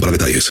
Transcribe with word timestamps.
para 0.00 0.12
detalles. 0.12 0.50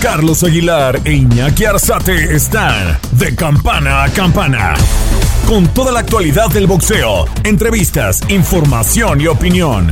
Carlos 0.00 0.44
Aguilar 0.44 1.00
e 1.04 1.12
Iñaki 1.12 1.64
Arzate 1.64 2.34
están 2.34 2.98
de 3.12 3.34
campana 3.34 4.04
a 4.04 4.08
campana. 4.10 4.74
Con 5.48 5.66
toda 5.68 5.92
la 5.92 6.00
actualidad 6.00 6.50
del 6.50 6.66
boxeo, 6.66 7.26
entrevistas, 7.42 8.20
información 8.28 9.20
y 9.20 9.26
opinión. 9.26 9.90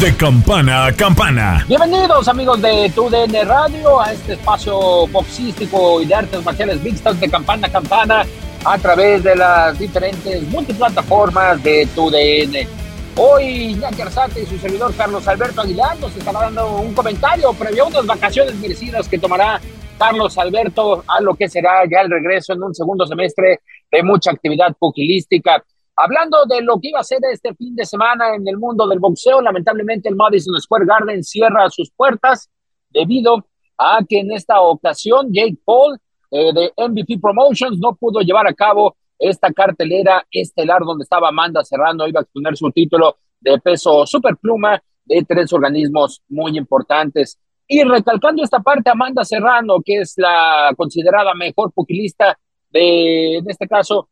De 0.00 0.14
campana 0.16 0.86
a 0.86 0.92
campana. 0.92 1.64
Bienvenidos 1.66 2.28
amigos 2.28 2.60
de 2.62 2.92
TUDN 2.94 3.48
Radio 3.48 4.00
a 4.00 4.12
este 4.12 4.34
espacio 4.34 5.06
boxístico 5.08 6.00
y 6.00 6.06
de 6.06 6.14
artes 6.14 6.44
marciales 6.44 6.80
mixtas 6.82 7.18
de 7.18 7.28
campana 7.28 7.66
a 7.66 7.70
campana 7.70 8.26
a 8.64 8.78
través 8.78 9.22
de 9.22 9.34
las 9.36 9.78
diferentes 9.78 10.42
multiplataformas 10.48 11.62
de 11.62 11.88
TUDN. 11.94 12.85
Hoy 13.18 13.72
Iñaki 13.72 14.02
Arzate 14.02 14.42
y 14.42 14.46
su 14.46 14.58
servidor 14.58 14.94
Carlos 14.94 15.26
Alberto 15.26 15.62
Aguilar 15.62 15.98
nos 15.98 16.14
estará 16.14 16.40
dando 16.40 16.80
un 16.80 16.92
comentario 16.92 17.50
previo 17.54 17.84
a 17.84 17.88
unas 17.88 18.06
vacaciones 18.06 18.54
merecidas 18.56 19.08
que 19.08 19.18
tomará 19.18 19.58
Carlos 19.98 20.36
Alberto 20.36 21.02
a 21.08 21.22
lo 21.22 21.34
que 21.34 21.48
será 21.48 21.82
ya 21.90 22.02
el 22.02 22.10
regreso 22.10 22.52
en 22.52 22.62
un 22.62 22.74
segundo 22.74 23.06
semestre 23.06 23.60
de 23.90 24.02
mucha 24.02 24.32
actividad 24.32 24.76
pugilística. 24.78 25.64
Hablando 25.96 26.44
de 26.44 26.60
lo 26.60 26.78
que 26.78 26.88
iba 26.88 27.00
a 27.00 27.04
ser 27.04 27.20
este 27.32 27.54
fin 27.54 27.74
de 27.74 27.86
semana 27.86 28.34
en 28.34 28.46
el 28.46 28.58
mundo 28.58 28.86
del 28.86 28.98
boxeo, 28.98 29.40
lamentablemente 29.40 30.10
el 30.10 30.16
Madison 30.16 30.60
Square 30.60 30.84
Garden 30.84 31.24
cierra 31.24 31.70
sus 31.70 31.90
puertas 31.92 32.50
debido 32.90 33.46
a 33.78 34.00
que 34.06 34.20
en 34.20 34.32
esta 34.32 34.60
ocasión 34.60 35.32
Jake 35.32 35.56
Paul 35.64 35.98
eh, 36.30 36.52
de 36.52 36.70
MVP 36.76 37.18
Promotions 37.18 37.78
no 37.78 37.94
pudo 37.94 38.20
llevar 38.20 38.46
a 38.46 38.52
cabo 38.52 38.94
esta 39.18 39.52
cartelera 39.52 40.26
estelar 40.30 40.82
donde 40.82 41.04
estaba 41.04 41.28
Amanda 41.28 41.64
Serrano, 41.64 42.06
iba 42.06 42.20
a 42.20 42.22
exponer 42.22 42.56
su 42.56 42.70
título 42.70 43.16
de 43.40 43.58
peso 43.58 44.06
superpluma 44.06 44.82
de 45.04 45.24
tres 45.26 45.52
organismos 45.52 46.22
muy 46.28 46.56
importantes. 46.58 47.38
Y 47.68 47.82
recalcando 47.82 48.42
esta 48.42 48.60
parte, 48.60 48.90
Amanda 48.90 49.24
Serrano, 49.24 49.78
que 49.84 50.00
es 50.00 50.14
la 50.16 50.72
considerada 50.76 51.34
mejor 51.34 51.72
pugilista 51.72 52.38
de, 52.70 53.38
en 53.38 53.50
este 53.50 53.66
caso, 53.66 54.08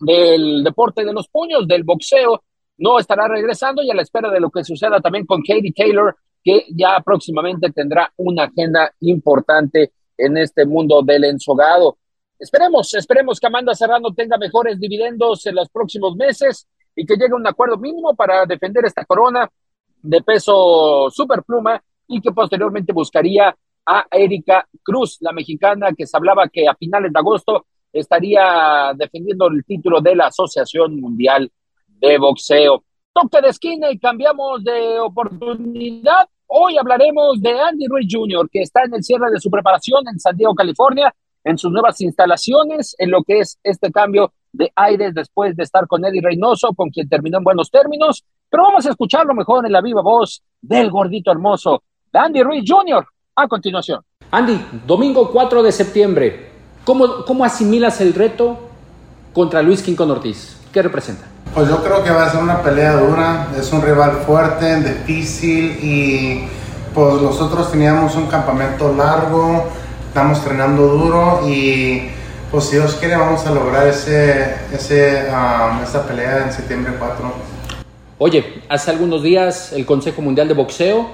del 0.00 0.64
deporte 0.64 1.04
de 1.04 1.12
los 1.12 1.28
puños, 1.28 1.68
del 1.68 1.84
boxeo, 1.84 2.42
no 2.78 2.98
estará 2.98 3.28
regresando 3.28 3.82
y 3.82 3.90
a 3.90 3.94
la 3.94 4.02
espera 4.02 4.30
de 4.30 4.40
lo 4.40 4.50
que 4.50 4.64
suceda 4.64 5.00
también 5.00 5.26
con 5.26 5.42
Katie 5.42 5.72
Taylor, 5.72 6.16
que 6.42 6.64
ya 6.70 7.00
próximamente 7.04 7.70
tendrá 7.70 8.10
una 8.16 8.44
agenda 8.44 8.90
importante 9.00 9.92
en 10.16 10.38
este 10.38 10.64
mundo 10.64 11.02
del 11.02 11.24
ensogado. 11.24 11.98
Esperemos, 12.40 12.94
esperemos 12.94 13.38
que 13.38 13.46
Amanda 13.46 13.74
Serrano 13.74 14.14
tenga 14.14 14.38
mejores 14.38 14.80
dividendos 14.80 15.44
en 15.44 15.56
los 15.56 15.68
próximos 15.68 16.16
meses 16.16 16.66
y 16.96 17.04
que 17.04 17.14
llegue 17.14 17.34
a 17.34 17.36
un 17.36 17.46
acuerdo 17.46 17.76
mínimo 17.76 18.14
para 18.14 18.46
defender 18.46 18.86
esta 18.86 19.04
corona 19.04 19.46
de 20.02 20.22
peso 20.22 21.10
superpluma 21.10 21.82
y 22.08 22.18
que 22.18 22.32
posteriormente 22.32 22.94
buscaría 22.94 23.54
a 23.84 24.06
Erika 24.10 24.66
Cruz, 24.82 25.18
la 25.20 25.32
mexicana 25.32 25.92
que 25.94 26.06
se 26.06 26.16
hablaba 26.16 26.48
que 26.48 26.66
a 26.66 26.74
finales 26.74 27.12
de 27.12 27.18
agosto 27.18 27.66
estaría 27.92 28.92
defendiendo 28.96 29.48
el 29.48 29.62
título 29.62 30.00
de 30.00 30.16
la 30.16 30.28
Asociación 30.28 30.98
Mundial 30.98 31.52
de 31.86 32.16
Boxeo. 32.16 32.84
Toque 33.12 33.42
de 33.42 33.48
esquina 33.48 33.90
y 33.90 33.98
cambiamos 33.98 34.64
de 34.64 34.98
oportunidad. 34.98 36.26
Hoy 36.46 36.78
hablaremos 36.78 37.38
de 37.42 37.60
Andy 37.60 37.86
Ruiz 37.86 38.08
Jr., 38.10 38.48
que 38.50 38.62
está 38.62 38.84
en 38.84 38.94
el 38.94 39.02
cierre 39.02 39.30
de 39.30 39.40
su 39.40 39.50
preparación 39.50 40.08
en 40.08 40.18
San 40.18 40.34
Diego, 40.36 40.54
California, 40.54 41.14
en 41.44 41.58
sus 41.58 41.72
nuevas 41.72 42.00
instalaciones, 42.00 42.94
en 42.98 43.10
lo 43.10 43.22
que 43.22 43.40
es 43.40 43.58
este 43.62 43.90
cambio 43.90 44.32
de 44.52 44.72
aires 44.74 45.14
después 45.14 45.56
de 45.56 45.62
estar 45.62 45.86
con 45.86 46.04
Eddie 46.04 46.20
Reynoso, 46.22 46.72
con 46.74 46.90
quien 46.90 47.08
terminó 47.08 47.38
en 47.38 47.44
buenos 47.44 47.70
términos. 47.70 48.24
Pero 48.48 48.64
vamos 48.64 48.86
a 48.86 48.90
escucharlo 48.90 49.34
mejor 49.34 49.64
en 49.64 49.72
la 49.72 49.80
viva 49.80 50.02
voz 50.02 50.42
del 50.60 50.90
gordito 50.90 51.30
hermoso, 51.30 51.82
Andy 52.12 52.42
Ruiz 52.42 52.64
Jr. 52.66 53.06
A 53.36 53.48
continuación. 53.48 54.02
Andy, 54.30 54.60
domingo 54.86 55.30
4 55.30 55.62
de 55.62 55.72
septiembre, 55.72 56.50
¿cómo, 56.84 57.24
cómo 57.24 57.44
asimilas 57.44 58.00
el 58.00 58.12
reto 58.12 58.58
contra 59.32 59.62
Luis 59.62 59.82
Quincón 59.82 60.10
Ortiz? 60.10 60.60
¿Qué 60.72 60.82
representa? 60.82 61.26
Pues 61.54 61.68
yo 61.68 61.82
creo 61.82 62.04
que 62.04 62.10
va 62.10 62.26
a 62.26 62.30
ser 62.30 62.42
una 62.42 62.62
pelea 62.62 62.96
dura, 62.96 63.48
es 63.56 63.72
un 63.72 63.82
rival 63.82 64.12
fuerte, 64.26 64.76
difícil 64.82 65.78
y 65.82 66.44
pues 66.94 67.20
nosotros 67.22 67.70
teníamos 67.72 68.14
un 68.14 68.26
campamento 68.26 68.92
largo, 68.92 69.64
estamos 70.10 70.38
entrenando 70.38 70.88
duro 70.88 71.48
y 71.48 72.08
pues 72.50 72.64
si 72.64 72.74
Dios 72.74 72.96
quiere 72.96 73.16
vamos 73.16 73.46
a 73.46 73.52
lograr 73.52 73.86
ese, 73.86 74.56
ese, 74.74 75.28
um, 75.28 75.84
esta 75.84 76.02
pelea 76.02 76.46
en 76.46 76.52
septiembre 76.52 76.94
4. 76.98 77.32
Oye, 78.18 78.60
hace 78.68 78.90
algunos 78.90 79.22
días 79.22 79.72
el 79.72 79.86
Consejo 79.86 80.20
Mundial 80.20 80.48
de 80.48 80.54
Boxeo 80.54 81.08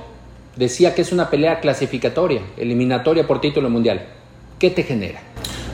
decía 0.56 0.94
que 0.94 1.02
es 1.02 1.12
una 1.12 1.28
pelea 1.28 1.60
clasificatoria, 1.60 2.40
eliminatoria 2.56 3.26
por 3.26 3.38
título 3.38 3.68
mundial. 3.68 4.06
¿Qué 4.58 4.70
te 4.70 4.82
genera? 4.82 5.20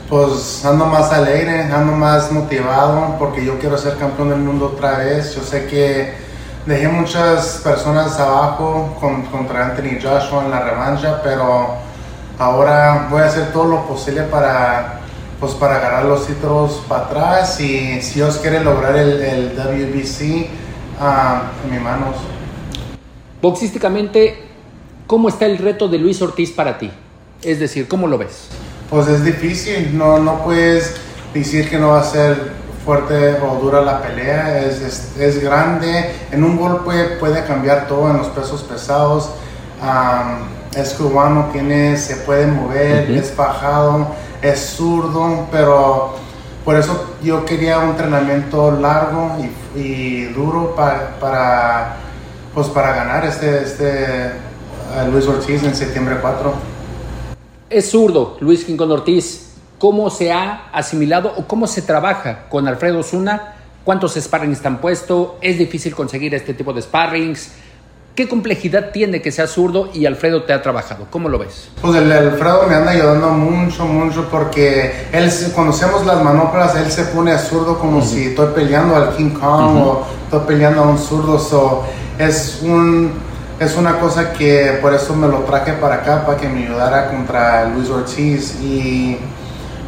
Pues 0.09 0.65
ando 0.65 0.85
más 0.85 1.13
alegre, 1.13 1.61
ando 1.61 1.93
más 1.93 2.29
motivado 2.29 3.15
porque 3.17 3.45
yo 3.45 3.57
quiero 3.57 3.77
ser 3.77 3.95
campeón 3.95 4.31
del 4.31 4.39
mundo 4.39 4.73
otra 4.75 4.97
vez. 4.97 5.33
Yo 5.33 5.43
sé 5.43 5.65
que 5.67 6.13
dejé 6.65 6.89
muchas 6.89 7.61
personas 7.63 8.19
abajo 8.19 8.97
con, 8.99 9.21
contra 9.27 9.67
Anthony 9.67 9.97
Joshua 10.03 10.43
en 10.43 10.51
la 10.51 10.59
revancha, 10.59 11.21
pero 11.23 11.82
Ahora 12.43 13.07
voy 13.09 13.21
a 13.21 13.27
hacer 13.27 13.53
todo 13.53 13.63
lo 13.63 13.87
posible 13.87 14.23
para, 14.23 14.99
pues, 15.39 15.53
para 15.53 15.77
agarrar 15.77 16.03
los 16.03 16.27
títulos 16.27 16.83
para 16.89 17.05
atrás 17.05 17.57
y 17.61 18.01
si 18.01 18.15
Dios 18.15 18.35
quiere 18.39 18.59
lograr 18.59 18.97
el, 18.97 19.21
el 19.21 19.55
WBC 19.55 20.47
ah, 20.99 21.43
en 21.63 21.71
mis 21.71 21.79
manos. 21.79 22.17
Boxísticamente, 23.41 24.43
¿cómo 25.07 25.29
está 25.29 25.45
el 25.45 25.57
reto 25.57 25.87
de 25.87 25.99
Luis 25.99 26.21
Ortiz 26.21 26.51
para 26.51 26.77
ti? 26.77 26.91
Es 27.41 27.61
decir, 27.61 27.87
¿cómo 27.87 28.07
lo 28.07 28.17
ves? 28.17 28.49
Pues 28.89 29.07
es 29.07 29.23
difícil, 29.23 29.97
no, 29.97 30.19
no 30.19 30.43
puedes 30.43 30.97
decir 31.33 31.69
que 31.69 31.77
no 31.77 31.91
va 31.91 32.01
a 32.01 32.03
ser 32.03 32.51
fuerte 32.83 33.37
o 33.41 33.57
dura 33.61 33.79
la 33.79 34.01
pelea, 34.01 34.65
es, 34.65 35.15
es, 35.17 35.41
grande, 35.41 36.11
en 36.29 36.43
un 36.43 36.57
golpe 36.57 37.15
puede 37.21 37.45
cambiar 37.45 37.87
todo 37.87 38.11
en 38.11 38.17
los 38.17 38.27
pesos 38.27 38.63
pesados 38.63 39.29
es 40.75 40.93
cubano, 40.93 41.49
tiene, 41.51 41.97
se 41.97 42.17
puede 42.17 42.47
mover, 42.47 43.11
es 43.11 43.35
bajado, 43.35 44.07
es 44.41 44.59
zurdo, 44.59 45.47
pero 45.51 46.15
por 46.65 46.75
eso 46.75 47.15
yo 47.21 47.45
quería 47.45 47.79
un 47.79 47.91
entrenamiento 47.91 48.71
largo 48.71 49.35
y, 49.75 50.23
duro 50.25 50.75
para, 50.75 51.19
para, 51.19 51.97
pues 52.53 52.67
para 52.67 52.93
ganar 52.93 53.25
este, 53.25 53.63
este 53.63 54.31
Luis 55.11 55.27
Ortiz 55.27 55.63
en 55.63 55.75
septiembre 55.75 56.17
4. 56.21 56.53
Es 57.69 57.89
zurdo, 57.89 58.37
Luis 58.39 58.63
Quincón 58.65 58.91
Ortiz. 58.91 59.49
¿Cómo 59.79 60.09
se 60.09 60.31
ha 60.31 60.69
asimilado 60.71 61.33
o 61.35 61.45
cómo 61.45 61.67
se 61.67 61.81
trabaja 61.81 62.47
con 62.47 62.67
Alfredo 62.67 63.03
Zuna? 63.03 63.55
¿Cuántos 63.83 64.13
sparrings 64.13 64.57
están 64.57 64.79
puestos? 64.79 65.31
¿Es 65.41 65.57
difícil 65.57 65.93
conseguir 65.93 66.33
este 66.35 66.53
tipo 66.53 66.71
de 66.71 66.81
sparrings? 66.81 67.51
¿Qué 68.15 68.29
complejidad 68.29 68.91
tiene 68.91 69.23
que 69.23 69.31
sea 69.31 69.47
zurdo 69.47 69.89
y 69.91 70.05
Alfredo 70.05 70.43
te 70.43 70.53
ha 70.53 70.61
trabajado? 70.61 71.07
¿Cómo 71.09 71.29
lo 71.29 71.39
ves? 71.39 71.69
Pues 71.81 71.95
el 71.95 72.11
Alfredo 72.11 72.67
me 72.69 72.75
anda 72.75 72.91
ayudando 72.91 73.29
mucho, 73.29 73.87
mucho, 73.87 74.27
porque 74.29 75.07
él, 75.11 75.31
cuando 75.55 75.73
hacemos 75.73 76.05
las 76.05 76.23
manoplas, 76.23 76.75
él 76.75 76.91
se 76.91 77.05
pone 77.05 77.35
zurdo 77.39 77.79
como 77.79 78.03
si 78.03 78.25
estoy 78.25 78.53
peleando 78.53 78.95
al 78.95 79.15
King 79.15 79.31
Kong 79.31 79.77
o 79.77 80.05
estoy 80.25 80.41
peleando 80.45 80.83
a 80.83 80.89
un 80.89 80.99
zurdo. 80.99 81.39
So, 81.39 81.85
es, 82.19 82.59
un, 82.61 83.13
es 83.59 83.75
una 83.77 83.97
cosa 83.97 84.31
que 84.31 84.77
por 84.79 84.93
eso 84.93 85.15
me 85.15 85.27
lo 85.27 85.39
traje 85.39 85.73
para 85.73 85.95
acá, 85.95 86.23
para 86.23 86.37
que 86.37 86.47
me 86.47 86.67
ayudara 86.67 87.09
contra 87.09 87.65
Luis 87.69 87.89
Ortiz. 87.89 88.59
Y 88.61 89.17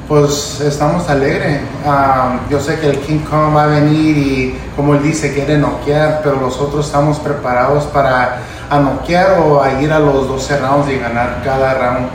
pues 0.07 0.61
estamos 0.61 1.09
alegres. 1.09 1.61
Ah, 1.85 2.39
yo 2.49 2.59
sé 2.59 2.79
que 2.79 2.89
el 2.89 2.99
King 2.99 3.19
Kong 3.19 3.55
va 3.55 3.63
a 3.63 3.67
venir 3.67 4.17
y 4.17 4.55
como 4.75 4.95
él 4.95 5.03
dice, 5.03 5.33
quiere 5.33 5.57
noquear, 5.57 6.21
pero 6.23 6.35
nosotros 6.35 6.85
estamos 6.85 7.19
preparados 7.19 7.85
para 7.85 8.39
a 8.69 8.79
noquear 8.79 9.39
o 9.39 9.61
a 9.61 9.81
ir 9.81 9.91
a 9.91 9.99
los 9.99 10.27
12 10.27 10.57
rounds 10.59 10.91
y 10.91 10.97
ganar 10.97 11.41
cada 11.43 11.73
round. 11.73 12.09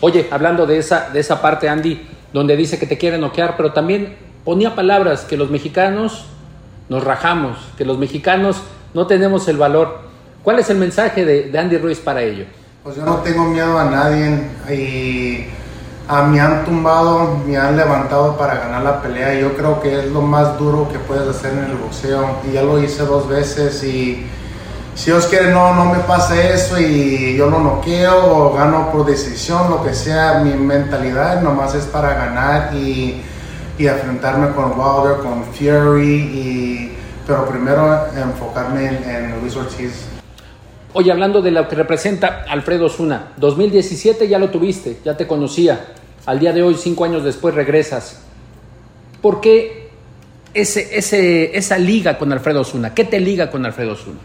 Oye, 0.00 0.28
hablando 0.30 0.66
de 0.66 0.78
esa, 0.78 1.10
de 1.10 1.20
esa 1.20 1.40
parte, 1.40 1.68
Andy, 1.68 2.08
donde 2.32 2.56
dice 2.56 2.78
que 2.78 2.86
te 2.86 2.98
quiere 2.98 3.18
noquear, 3.18 3.56
pero 3.56 3.72
también 3.72 4.16
ponía 4.44 4.74
palabras 4.74 5.22
que 5.22 5.36
los 5.36 5.50
mexicanos 5.50 6.26
nos 6.88 7.02
rajamos, 7.02 7.58
que 7.78 7.84
los 7.84 7.98
mexicanos 7.98 8.62
no 8.92 9.06
tenemos 9.06 9.48
el 9.48 9.56
valor. 9.56 10.00
¿Cuál 10.42 10.58
es 10.58 10.68
el 10.68 10.76
mensaje 10.76 11.24
de, 11.24 11.58
Andy 11.58 11.78
Ruiz 11.78 11.98
para 11.98 12.22
ello? 12.22 12.44
Pues 12.82 12.96
yo 12.96 13.04
no 13.04 13.16
tengo 13.18 13.44
miedo 13.44 13.78
a 13.78 13.84
nadie 13.86 14.40
y 14.70 15.46
a 16.06 16.22
me 16.22 16.40
han 16.40 16.64
tumbado, 16.64 17.38
me 17.46 17.56
han 17.56 17.76
levantado 17.76 18.36
para 18.36 18.56
ganar 18.56 18.82
la 18.82 19.02
pelea. 19.02 19.34
Yo 19.34 19.56
creo 19.56 19.80
que 19.80 20.00
es 20.00 20.06
lo 20.06 20.20
más 20.20 20.58
duro 20.58 20.88
que 20.92 20.98
puedes 20.98 21.28
hacer 21.28 21.52
en 21.52 21.70
el 21.70 21.76
boxeo. 21.76 22.38
Y 22.48 22.52
ya 22.52 22.62
lo 22.62 22.82
hice 22.82 23.04
dos 23.04 23.28
veces 23.28 23.82
y 23.84 24.26
si 24.94 25.10
Dios 25.10 25.26
quiere 25.26 25.50
no, 25.50 25.74
no 25.74 25.86
me 25.86 25.98
pasa 26.00 26.40
eso 26.40 26.78
y 26.78 27.36
yo 27.36 27.50
lo 27.50 27.58
noqueo 27.58 28.26
o 28.26 28.54
gano 28.54 28.92
por 28.92 29.04
decisión, 29.04 29.68
lo 29.68 29.82
que 29.82 29.92
sea, 29.92 30.38
mi 30.44 30.54
mentalidad 30.54 31.42
nomás 31.42 31.74
es 31.74 31.84
para 31.84 32.14
ganar 32.14 32.72
y, 32.74 33.20
y 33.76 33.86
enfrentarme 33.88 34.50
con 34.50 34.78
Wilder, 34.78 35.18
con 35.18 35.42
Fury, 35.46 36.14
y, 36.14 36.98
pero 37.26 37.44
primero 37.46 38.06
enfocarme 38.14 38.86
en, 38.86 39.10
en 39.10 39.40
Luis 39.40 39.56
Ortiz. 39.56 40.06
Oye, 40.96 41.10
hablando 41.10 41.42
de 41.42 41.50
lo 41.50 41.66
que 41.66 41.74
representa 41.74 42.44
Alfredo 42.48 42.86
Osuna, 42.86 43.32
2017 43.38 44.28
ya 44.28 44.38
lo 44.38 44.50
tuviste, 44.50 44.98
ya 45.04 45.16
te 45.16 45.26
conocía. 45.26 45.86
Al 46.24 46.38
día 46.38 46.52
de 46.52 46.62
hoy, 46.62 46.76
cinco 46.76 47.04
años 47.04 47.24
después, 47.24 47.52
regresas. 47.52 48.20
¿Por 49.20 49.40
qué 49.40 49.90
ese, 50.54 50.96
ese, 50.96 51.58
esa 51.58 51.78
liga 51.78 52.16
con 52.16 52.32
Alfredo 52.32 52.60
Osuna? 52.60 52.94
¿Qué 52.94 53.02
te 53.02 53.18
liga 53.18 53.50
con 53.50 53.66
Alfredo 53.66 53.94
Osuna? 53.94 54.20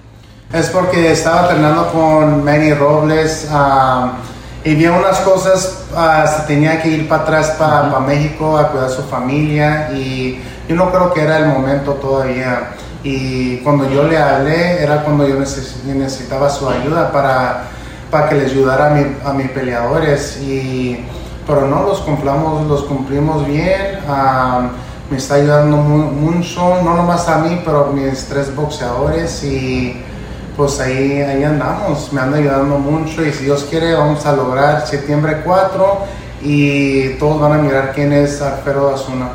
Es 0.54 0.68
porque 0.69 1.12
estaba 1.12 1.42
entrenando 1.42 1.92
con 1.92 2.44
Manny 2.44 2.74
Robles 2.74 3.50
y 4.63 4.75
vi 4.75 4.86
unas 4.86 5.19
cosas, 5.21 5.86
uh, 5.92 6.45
tenía 6.45 6.80
que 6.83 6.89
ir 6.89 7.07
para 7.07 7.24
atrás 7.24 7.56
para 7.57 8.00
México 8.01 8.60
a 8.60 8.69
cuidar 8.69 8.88
a 8.88 8.89
su 8.92 9.01
familia 9.04 9.89
y 9.92 10.39
yo 10.68 10.75
no 10.75 10.92
creo 10.92 11.13
que 11.13 11.21
era 11.21 11.39
el 11.39 11.48
momento 11.48 11.94
todavía 11.94 12.75
y 13.03 13.57
cuando 13.57 13.89
yo 13.89 14.03
le 14.03 14.17
hablé 14.17 14.83
era 14.83 15.03
cuando 15.03 15.27
yo 15.27 15.35
necesitaba 15.35 16.49
su 16.49 16.69
ayuda 16.69 17.11
para, 17.11 17.63
para 18.11 18.27
que 18.27 18.35
les 18.35 18.51
ayudara 18.51 18.87
a, 18.87 18.89
mi, 18.89 19.05
a 19.23 19.33
mis 19.33 19.49
peleadores 19.51 20.39
y 20.41 21.05
pero 21.47 21.65
no 21.67 21.83
los 21.83 21.99
cumplamos 21.99 22.67
los 22.67 22.83
cumplimos 22.83 23.47
bien 23.47 23.99
me 25.09 25.17
está 25.17 25.35
ayudando 25.35 25.77
mucho 25.77 26.81
no 26.83 26.95
nomás 26.95 27.27
a 27.29 27.37
mí 27.39 27.61
pero 27.63 27.85
a 27.85 27.91
mis 27.91 28.25
tres 28.25 28.53
boxeadores 28.53 29.43
y 29.43 30.01
pues 30.57 30.79
ahí, 30.81 31.21
ahí 31.21 31.43
andamos 31.43 32.11
me 32.11 32.19
anda 32.19 32.37
ayudando 32.37 32.77
mucho 32.77 33.25
y 33.25 33.31
si 33.31 33.45
Dios 33.45 33.65
quiere 33.69 33.93
vamos 33.93 34.25
a 34.25 34.33
lograr 34.33 34.85
septiembre 34.85 35.41
4 35.45 35.97
y 36.41 37.09
todos 37.13 37.39
van 37.39 37.53
a 37.53 37.57
mirar 37.57 37.93
quién 37.95 38.11
es 38.11 38.41
Alfredo 38.41 38.93
Azuna 38.93 39.29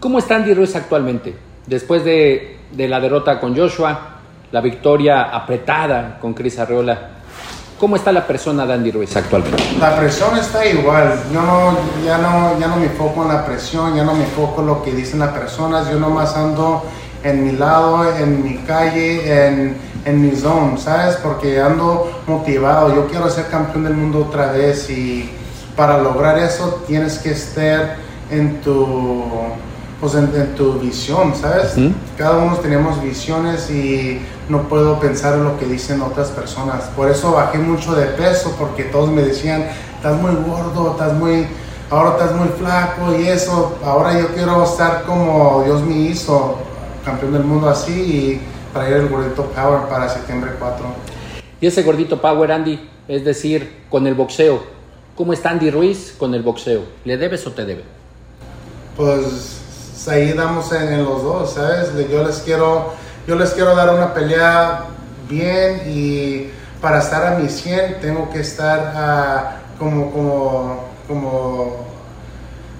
¿Cómo 0.00 0.18
está 0.18 0.36
Andy 0.36 0.54
Ruiz 0.54 0.74
actualmente? 0.76 1.47
Después 1.68 2.02
de, 2.02 2.56
la 2.76 2.98
derrota 2.98 3.38
con 3.38 3.54
Joshua, 3.54 4.20
la 4.50 4.60
victoria 4.62 5.24
apretada 5.24 6.18
con 6.18 6.32
Chris 6.34 6.58
Arreola, 6.58 7.10
¿Cómo 7.78 7.94
está 7.94 8.10
la 8.10 8.26
persona 8.26 8.66
de 8.66 8.72
Andy 8.72 8.90
Ruiz 8.90 9.16
actualmente? 9.16 9.62
La 9.78 9.96
presión 9.96 10.36
está 10.36 10.66
igual. 10.66 11.16
Yo 11.32 11.40
no, 11.40 11.78
ya, 12.04 12.18
no, 12.18 12.58
ya 12.58 12.66
no 12.66 12.74
me 12.74 12.86
enfoco 12.86 13.22
en 13.22 13.28
la 13.28 13.46
presión, 13.46 13.94
ya 13.94 14.02
no 14.02 14.14
me 14.14 14.24
enfoco 14.24 14.62
en 14.62 14.66
lo 14.66 14.82
que 14.82 14.90
dicen 14.90 15.20
las 15.20 15.28
personas. 15.28 15.88
Yo 15.88 16.00
nomás 16.00 16.36
ando 16.36 16.82
en 17.22 17.44
mi 17.44 17.52
lado, 17.52 18.16
en 18.18 18.42
mi 18.42 18.56
calle, 18.66 19.46
en, 19.46 19.76
en 20.04 20.20
mi 20.20 20.34
zone, 20.34 20.76
¿sabes? 20.76 21.18
Porque 21.22 21.60
ando 21.60 22.10
motivado. 22.26 22.92
Yo 22.92 23.06
quiero 23.06 23.30
ser 23.30 23.46
campeón 23.46 23.84
del 23.84 23.94
mundo 23.94 24.26
otra 24.28 24.50
vez 24.50 24.90
y 24.90 25.30
para 25.76 25.98
lograr 25.98 26.36
eso 26.36 26.82
tienes 26.84 27.18
que 27.18 27.30
estar 27.30 27.94
en 28.28 28.60
tu 28.60 29.24
pues 30.00 30.14
en, 30.14 30.54
tu 30.54 30.74
visión, 30.74 31.34
¿sabes? 31.34 31.74
Cada 32.16 32.38
uno 32.38 32.56
tenemos 32.56 33.02
visiones 33.02 33.68
y 33.70 34.20
no 34.48 34.68
puedo 34.68 35.00
pensar 35.00 35.34
en 35.34 35.44
lo 35.44 35.58
que 35.58 35.66
dicen 35.66 36.00
otras 36.00 36.28
personas. 36.28 36.84
Por 36.96 37.10
eso 37.10 37.32
bajé 37.32 37.58
mucho 37.58 37.94
de 37.94 38.06
peso 38.06 38.54
porque 38.58 38.84
todos 38.84 39.10
me 39.10 39.22
decían, 39.22 39.66
estás 39.96 40.20
muy 40.20 40.32
gordo, 40.46 40.92
estás 40.92 41.14
muy, 41.14 41.46
ahora 41.90 42.10
estás 42.10 42.34
muy 42.36 42.48
flaco 42.48 43.18
y 43.18 43.26
eso. 43.26 43.76
Ahora 43.84 44.18
yo 44.18 44.28
quiero 44.28 44.62
estar 44.62 45.02
como 45.02 45.64
Dios 45.64 45.82
me 45.82 45.94
hizo, 45.94 46.58
campeón 47.04 47.32
del 47.32 47.44
mundo 47.44 47.68
así 47.68 47.92
y 47.92 48.40
traer 48.72 48.98
el 48.98 49.08
gordito 49.08 49.44
Power 49.46 49.88
para 49.88 50.08
septiembre 50.08 50.52
4. 50.58 50.84
Y 51.60 51.66
ese 51.66 51.82
gordito 51.82 52.20
Power, 52.20 52.52
Andy, 52.52 52.88
es 53.08 53.24
decir, 53.24 53.82
con 53.90 54.06
el 54.06 54.14
boxeo. 54.14 54.62
¿Cómo 55.16 55.32
está 55.32 55.50
Andy 55.50 55.72
Ruiz 55.72 56.14
con 56.16 56.32
el 56.34 56.44
boxeo? 56.44 56.82
¿Le 57.04 57.16
debes 57.16 57.44
o 57.48 57.50
te 57.50 57.64
debe? 57.64 57.82
Pues 58.96 59.57
ahí 60.06 60.32
damos 60.32 60.70
en, 60.72 61.02
los 61.04 61.22
dos, 61.22 61.54
¿sabes? 61.54 61.90
Yo 62.08 62.22
les 62.22 62.38
quiero, 62.38 62.92
yo 63.26 63.34
les 63.34 63.50
quiero 63.50 63.74
dar 63.74 63.92
una 63.92 64.14
pelea 64.14 64.84
bien 65.28 65.82
y 65.86 66.50
para 66.80 66.98
estar 67.00 67.26
a 67.26 67.38
mi 67.38 67.48
100 67.48 68.00
tengo 68.00 68.30
que 68.30 68.40
estar 68.40 69.58
como, 69.78 70.12
como, 70.12 70.84
como, 71.08 71.76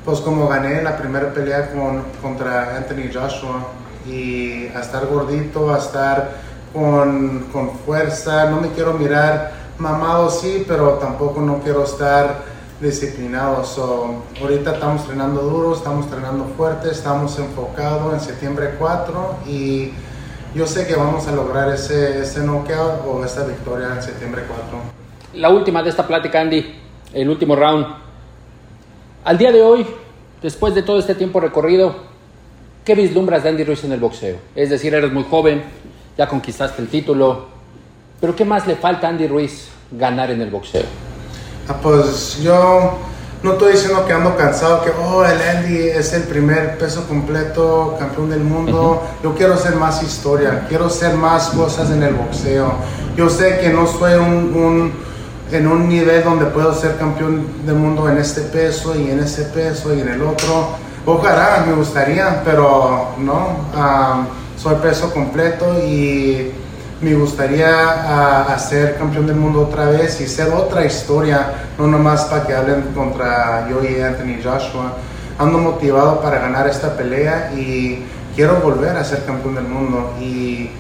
pues 0.05 0.21
como 0.21 0.49
gané 0.49 0.83
la 0.83 0.97
primera 0.97 1.33
pelea 1.33 1.71
con, 1.73 2.05
contra 2.23 2.77
Anthony 2.77 3.11
Joshua 3.13 3.67
y 4.07 4.69
a 4.69 4.81
estar 4.81 5.07
gordito, 5.07 5.75
a 5.75 5.79
estar 5.79 6.31
con, 6.73 7.47
con 7.53 7.79
fuerza, 7.81 8.49
no 8.51 8.61
me 8.61 8.69
quiero 8.69 8.93
mirar 8.93 9.53
mamado 9.79 10.31
sí, 10.31 10.65
pero 10.69 10.95
tampoco 10.95 11.41
no 11.41 11.61
quiero 11.61 11.85
estar 11.85 12.58
disciplinados. 12.81 13.69
So, 13.69 14.23
ahorita 14.41 14.75
estamos 14.75 15.03
entrenando 15.03 15.43
duro, 15.43 15.75
estamos 15.75 16.07
entrenando 16.07 16.45
fuerte, 16.57 16.91
estamos 16.91 17.39
enfocados 17.39 18.13
en 18.13 18.21
septiembre 18.21 18.75
4 18.79 19.37
y 19.49 19.91
yo 20.55 20.67
sé 20.67 20.87
que 20.87 20.95
vamos 20.95 21.27
a 21.27 21.33
lograr 21.33 21.73
ese, 21.73 22.21
ese 22.21 22.41
knockout 22.41 23.05
o 23.07 23.25
esa 23.25 23.45
victoria 23.45 23.89
en 23.95 24.03
septiembre 24.03 24.43
4. 24.47 24.65
La 25.35 25.51
última 25.51 25.83
de 25.83 25.91
esta 25.91 26.07
plática, 26.07 26.41
Andy, 26.41 26.75
el 27.13 27.29
último 27.29 27.55
round. 27.55 27.87
Al 29.25 29.37
día 29.37 29.53
de 29.53 29.63
hoy, 29.63 29.87
después 30.41 30.75
de 30.75 30.83
todo 30.83 30.99
este 30.99 31.15
tiempo 31.15 31.41
recorrido, 31.41 31.97
¿qué 32.85 32.95
vislumbras 32.95 33.43
de 33.43 33.51
Andy 33.51 33.65
Ruiz 33.65 33.85
en 33.85 33.93
el 33.93 34.01
boxeo? 34.01 34.37
Es 34.55 34.71
decir, 34.71 34.95
eres 34.95 35.13
muy 35.13 35.25
joven, 35.25 35.63
ya 36.17 36.29
conquistaste 36.29 36.81
el 36.81 36.89
título, 36.89 37.47
pero 38.21 38.35
¿qué 38.35 38.45
más 38.45 38.67
le 38.67 38.77
falta 38.77 39.07
a 39.07 39.11
Andy 39.11 39.27
Ruiz 39.27 39.69
ganar 39.91 40.31
en 40.31 40.41
el 40.41 40.51
boxeo? 40.51 41.08
Ah, 41.71 41.77
pues 41.83 42.39
yo 42.41 42.99
no 43.43 43.53
estoy 43.53 43.73
diciendo 43.73 44.07
que 44.07 44.15
ando 44.15 44.35
cansado, 44.39 44.83
que 44.83 44.91
oh, 44.91 45.23
el 45.23 45.39
Andy 45.41 45.89
es 45.89 46.15
el 46.15 46.23
primer 46.23 46.79
peso 46.79 47.07
completo, 47.07 47.95
campeón 47.99 48.31
del 48.31 48.41
mundo. 48.41 49.03
Yo 49.23 49.35
quiero 49.35 49.53
hacer 49.53 49.77
más 49.77 50.03
historia, 50.03 50.65
quiero 50.67 50.87
hacer 50.87 51.15
más 51.15 51.51
cosas 51.51 51.91
en 51.91 52.03
el 52.03 52.15
boxeo. 52.15 52.73
Yo 53.17 53.29
sé 53.29 53.59
que 53.59 53.69
no 53.69 53.87
soy 53.87 54.15
un, 54.15 54.93
en 55.53 55.69
un 55.69 55.89
nivel 55.91 56.25
donde 56.25 56.47
puedo 56.47 56.75
ser 56.75 56.97
campeón 56.97 57.47
del 57.67 57.75
mundo 57.75 58.09
en 58.09 58.17
este 58.17 58.41
peso 58.41 58.97
y 58.99 59.11
en 59.11 59.21
ese 59.21 59.43
peso 59.43 59.95
y 59.95 60.01
en 60.01 60.09
el 60.09 60.23
otro. 60.23 60.71
Ojalá, 61.05 61.65
me 61.67 61.75
gustaría, 61.75 62.43
pero 62.45 63.11
no. 63.19 63.69
Ah, 63.77 64.27
soy 64.57 64.77
peso 64.77 65.13
completo 65.13 65.79
y 65.79 66.51
me 67.01 67.15
gustaría 67.15 68.53
hacer 68.53 68.97
campeón 68.97 69.27
del 69.27 69.37
mundo 69.37 69.63
otra 69.69 69.87
vez 69.91 70.21
y 70.21 70.27
ser 70.27 70.53
otra 70.53 70.85
historia, 70.85 71.69
no 71.79 71.87
nomás 71.87 72.25
para 72.25 72.47
que 72.47 72.55
hablen 72.55 72.93
contra 72.93 73.69
yo 73.69 73.83
y 73.85 74.01
Anthony 74.01 74.43
Joshua. 74.43 74.97
Ando 75.39 75.59
motivado 75.59 76.21
para 76.21 76.41
ganar 76.41 76.67
esta 76.67 76.97
pelea 76.97 77.53
y 77.55 78.03
quiero 78.35 78.57
volver 78.61 78.97
a 78.97 79.05
ser 79.05 79.25
campeón 79.25 79.55
del 79.55 79.69
mundo. 79.69 80.15
Y 80.21 80.71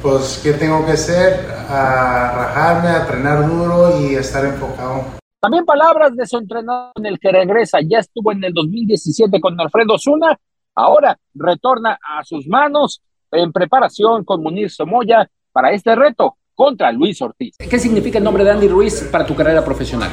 pues, 0.00 0.40
¿qué 0.42 0.52
tengo 0.52 0.86
que 0.86 0.92
hacer? 0.92 1.44
A 1.68 2.32
rajarme, 2.36 2.88
a 2.90 3.00
entrenar 3.00 3.48
duro 3.48 4.00
y 4.00 4.14
estar 4.14 4.44
enfocado. 4.44 5.04
También 5.40 5.64
palabras 5.64 6.14
de 6.14 6.24
su 6.26 6.38
entrenador 6.38 6.92
en 6.94 7.06
el 7.06 7.18
que 7.18 7.32
regresa. 7.32 7.78
Ya 7.82 7.98
estuvo 7.98 8.30
en 8.30 8.44
el 8.44 8.52
2017 8.54 9.40
con 9.40 9.60
Alfredo 9.60 9.98
Zuna. 9.98 10.38
Ahora 10.76 11.18
retorna 11.34 11.98
a 12.00 12.22
sus 12.22 12.46
manos 12.46 13.02
en 13.32 13.52
preparación 13.52 14.24
con 14.24 14.40
Munir 14.40 14.70
Somoya 14.70 15.28
para 15.54 15.70
este 15.70 15.94
reto 15.94 16.36
contra 16.52 16.90
Luis 16.90 17.22
Ortiz. 17.22 17.54
¿Qué 17.56 17.78
significa 17.78 18.18
el 18.18 18.24
nombre 18.24 18.42
de 18.42 18.50
Andy 18.50 18.66
Ruiz 18.66 19.08
para 19.10 19.24
tu 19.24 19.36
carrera 19.36 19.64
profesional? 19.64 20.10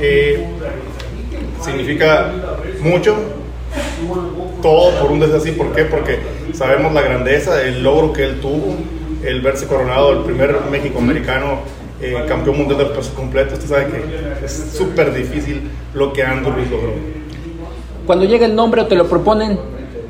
Eh, 0.00 0.46
significa 1.60 2.32
mucho, 2.80 3.16
todo 4.62 5.00
por 5.00 5.10
un 5.10 5.18
desde 5.18 5.36
así. 5.38 5.52
¿Por 5.52 5.74
qué? 5.74 5.84
Porque 5.84 6.20
sabemos 6.54 6.92
la 6.92 7.02
grandeza, 7.02 7.60
el 7.62 7.82
logro 7.82 8.12
que 8.12 8.24
él 8.24 8.40
tuvo, 8.40 8.76
el 9.24 9.40
verse 9.40 9.66
coronado, 9.66 10.12
el 10.12 10.20
primer 10.20 10.56
México-americano 10.70 11.58
eh, 12.00 12.24
campeón 12.28 12.58
mundial 12.58 12.78
de 12.78 12.84
peso 12.86 13.12
completo. 13.14 13.54
Usted 13.54 13.68
sabe 13.68 13.86
que 13.86 14.44
es 14.44 14.72
súper 14.72 15.12
difícil 15.12 15.68
lo 15.94 16.12
que 16.12 16.22
Andy 16.22 16.48
Ruiz 16.48 16.70
logró. 16.70 16.92
Cuando 18.06 18.24
llega 18.24 18.46
el 18.46 18.54
nombre 18.54 18.82
o 18.82 18.86
te 18.86 18.94
lo 18.94 19.08
proponen, 19.08 19.58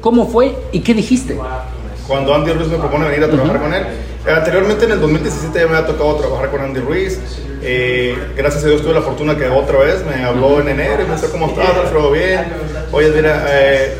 ¿cómo 0.02 0.26
fue 0.26 0.54
y 0.70 0.80
qué 0.80 0.92
dijiste? 0.92 1.38
Cuando 2.10 2.34
Andy 2.34 2.50
Ruiz 2.54 2.66
me 2.66 2.78
propone 2.78 3.06
venir 3.06 3.22
a 3.22 3.30
trabajar 3.30 3.60
con 3.60 3.72
él, 3.72 3.84
Anteriormente 4.26 4.84
en 4.84 4.90
el 4.90 5.00
2017 5.00 5.58
ya 5.58 5.66
me 5.66 5.76
había 5.76 5.86
tocado 5.86 6.16
trabajar 6.16 6.50
con 6.50 6.60
Andy 6.60 6.80
Ruiz. 6.80 7.20
Eh, 7.62 8.14
gracias 8.36 8.64
a 8.64 8.66
Dios 8.66 8.82
tuve 8.82 8.94
la 8.94 9.00
fortuna 9.00 9.36
que 9.36 9.48
otra 9.48 9.78
vez 9.78 10.04
me 10.04 10.24
habló 10.24 10.60
en 10.60 10.68
enero 10.68 11.04
y 11.04 11.06
me 11.06 11.14
dijo 11.14 11.28
cómo 11.30 11.46
estás, 11.46 11.70
Alfredo, 11.76 12.10
bien. 12.10 12.44
Oye, 12.90 13.10
mira, 13.10 13.46
eh, 13.48 13.94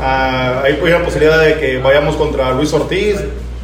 ah, 0.00 0.62
ahí 0.64 0.78
hay 0.82 0.90
la 0.90 1.04
posibilidad 1.04 1.40
de 1.44 1.58
que 1.58 1.78
vayamos 1.78 2.14
contra 2.16 2.52
Luis 2.52 2.72
Ortiz. 2.72 3.16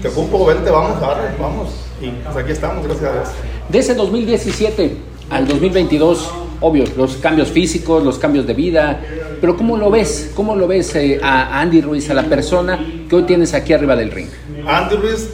te 0.03 0.09
ocupo, 0.09 0.45
vente, 0.45 0.69
vamos, 0.69 1.01
ver, 1.01 1.35
vamos. 1.41 1.71
Y 2.01 2.11
pues 2.11 2.37
aquí 2.37 2.53
estamos, 2.53 2.85
gracias 2.85 3.09
a 3.09 3.13
Dios. 3.13 3.29
De 3.69 3.79
ese 3.79 3.95
2017 3.95 4.97
al 5.31 5.47
2022, 5.47 6.29
obvio, 6.63 6.85
los 6.97 7.17
cambios 7.17 7.51
físicos, 7.51 8.03
los 8.03 8.19
cambios 8.19 8.47
de 8.47 8.55
vida, 8.55 9.01
pero 9.41 9.57
¿cómo 9.57 9.77
lo 9.77 9.91
ves? 9.91 10.33
¿Cómo 10.35 10.57
lo 10.57 10.67
ves 10.67 10.95
eh, 10.95 11.21
a 11.23 11.61
Andy 11.61 11.81
Ruiz, 11.81 12.09
a 12.11 12.15
la 12.15 12.25
persona 12.25 12.79
que 13.09 13.17
hoy 13.17 13.25
tienes 13.25 13.53
aquí 13.55 13.73
arriba 13.73 13.97
del 13.97 14.11
ring? 14.11 14.29
Andy 14.67 14.97
Ruiz 14.97 15.29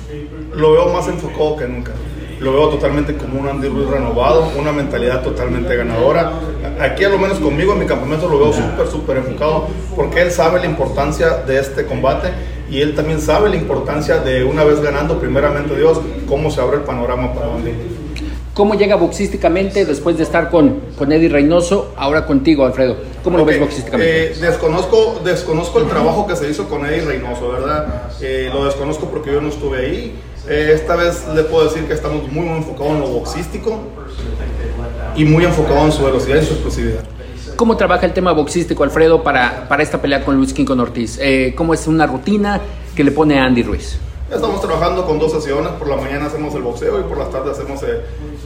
lo 0.54 0.73
veo 0.73 0.92
más 0.92 1.06
enfocado 1.08 1.56
que 1.56 1.66
nunca. 1.68 1.92
Lo 2.40 2.52
veo 2.52 2.68
totalmente 2.68 3.14
como 3.16 3.40
un 3.40 3.49
Andy 3.49 3.68
Ruiz 3.68 3.88
renovado, 3.88 4.50
una 4.56 4.73
mentalidad 4.73 5.23
totalmente 5.23 5.75
ganadora. 5.76 6.32
Aquí, 6.80 7.04
a 7.04 7.08
lo 7.08 7.18
menos 7.18 7.38
conmigo, 7.38 7.73
en 7.73 7.80
mi 7.80 7.87
campamento, 7.87 8.28
lo 8.28 8.38
veo 8.38 8.52
súper, 8.52 8.87
súper 8.87 9.16
enfocado 9.18 9.66
porque 9.97 10.23
él 10.23 10.30
sabe 10.30 10.61
la 10.61 10.66
importancia 10.66 11.42
de 11.47 11.58
este 11.58 11.85
combate 11.85 12.28
y 12.70 12.80
él 12.80 12.94
también 12.94 13.20
sabe 13.20 13.50
la 13.50 13.56
importancia 13.56 14.18
de 14.18 14.44
una 14.44 14.62
vez 14.62 14.80
ganando, 14.80 15.18
primeramente 15.18 15.76
Dios, 15.76 16.00
cómo 16.28 16.50
se 16.50 16.61
abre 16.61 16.76
el 16.76 16.82
panorama 16.85 17.35
para 17.35 17.54
Andy. 17.54 17.73
¿Cómo 18.58 18.74
llega 18.74 18.96
boxísticamente 18.96 19.84
después 19.84 20.16
de 20.16 20.24
estar 20.24 20.50
con, 20.50 20.80
con 20.98 21.12
Eddie 21.12 21.28
Reynoso, 21.28 21.92
ahora 21.96 22.26
contigo, 22.26 22.66
Alfredo? 22.66 22.96
¿Cómo 23.22 23.38
lo 23.38 23.44
ves 23.44 23.60
boxísticamente? 23.60 24.32
Eh, 24.32 24.34
desconozco, 24.40 25.20
desconozco 25.24 25.78
el 25.78 25.86
trabajo 25.86 26.26
que 26.26 26.34
se 26.34 26.50
hizo 26.50 26.68
con 26.68 26.84
Eddie 26.84 27.02
Reynoso, 27.02 27.52
¿verdad? 27.52 28.10
Eh, 28.20 28.50
lo 28.52 28.64
desconozco 28.64 29.06
porque 29.06 29.32
yo 29.32 29.40
no 29.40 29.50
estuve 29.50 29.78
ahí. 29.78 30.20
Eh, 30.48 30.72
esta 30.74 30.96
vez 30.96 31.24
le 31.36 31.44
puedo 31.44 31.66
decir 31.66 31.84
que 31.84 31.94
estamos 31.94 32.24
muy, 32.32 32.46
muy 32.46 32.58
enfocados 32.58 32.94
en 32.94 33.00
lo 33.00 33.06
boxístico 33.06 33.78
y 35.14 35.24
muy 35.24 35.44
enfocados 35.44 35.84
en 35.84 35.92
su 35.92 36.04
velocidad 36.04 36.42
y 36.42 36.44
su 36.44 36.54
explosividad. 36.54 37.04
¿Cómo 37.54 37.76
trabaja 37.76 38.06
el 38.06 38.12
tema 38.12 38.32
boxístico, 38.32 38.82
Alfredo, 38.82 39.22
para, 39.22 39.68
para 39.68 39.84
esta 39.84 40.02
pelea 40.02 40.24
con 40.24 40.34
Luis 40.34 40.52
King 40.52 40.64
con 40.64 40.80
Ortiz? 40.80 41.20
¿Cómo 41.54 41.74
es 41.74 41.86
una 41.86 42.08
rutina 42.08 42.60
que 42.96 43.04
le 43.04 43.12
pone 43.12 43.38
a 43.38 43.44
Andy 43.44 43.62
Ruiz? 43.62 44.00
Estamos 44.28 44.60
trabajando 44.60 45.06
con 45.06 45.18
dos 45.18 45.32
sesiones, 45.32 45.70
por 45.78 45.88
la 45.88 45.96
mañana 45.96 46.26
hacemos 46.26 46.54
el 46.54 46.60
boxeo 46.60 47.00
y 47.00 47.04
por 47.04 47.16
las 47.16 47.30
tardes 47.30 47.58
hacemos 47.58 47.80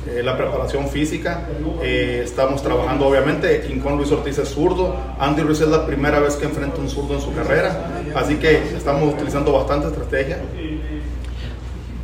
eh, 0.09 0.23
la 0.23 0.37
preparación 0.37 0.89
física. 0.89 1.47
Eh, 1.83 2.23
estamos 2.25 2.63
trabajando 2.63 3.07
obviamente, 3.07 3.63
con 3.83 3.97
Luis 3.97 4.11
Ortiz 4.11 4.39
es 4.39 4.49
zurdo, 4.49 4.97
Andy 5.19 5.43
Ruiz 5.43 5.61
es 5.61 5.69
la 5.69 5.87
primera 5.87 6.19
vez 6.19 6.35
que 6.37 6.47
enfrenta 6.47 6.81
un 6.81 6.89
zurdo 6.89 7.15
en 7.15 7.21
su 7.21 7.33
carrera, 7.33 8.03
así 8.15 8.37
que 8.37 8.75
estamos 8.77 9.15
utilizando 9.15 9.53
bastante 9.53 9.87
estrategia. 9.89 10.39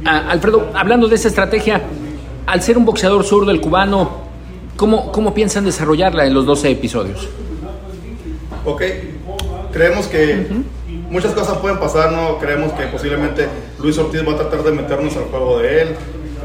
Ah, 0.04 0.26
Alfredo, 0.28 0.70
hablando 0.74 1.08
de 1.08 1.16
esa 1.16 1.28
estrategia, 1.28 1.82
al 2.46 2.62
ser 2.62 2.78
un 2.78 2.84
boxeador 2.84 3.24
zurdo 3.24 3.50
el 3.50 3.60
cubano, 3.60 4.22
¿cómo, 4.76 5.10
cómo 5.10 5.34
piensan 5.34 5.64
desarrollarla 5.64 6.24
en 6.24 6.34
los 6.34 6.46
12 6.46 6.70
episodios? 6.70 7.28
Ok, 8.64 8.82
creemos 9.72 10.06
que 10.06 10.46
muchas 11.10 11.32
cosas 11.32 11.58
pueden 11.58 11.78
pasar, 11.78 12.12
¿no? 12.12 12.38
Creemos 12.38 12.72
que 12.72 12.86
posiblemente 12.86 13.48
Luis 13.80 13.98
Ortiz 13.98 14.26
va 14.26 14.32
a 14.32 14.36
tratar 14.36 14.62
de 14.62 14.72
meternos 14.72 15.16
al 15.16 15.24
juego 15.24 15.58
de 15.58 15.82
él. 15.82 15.88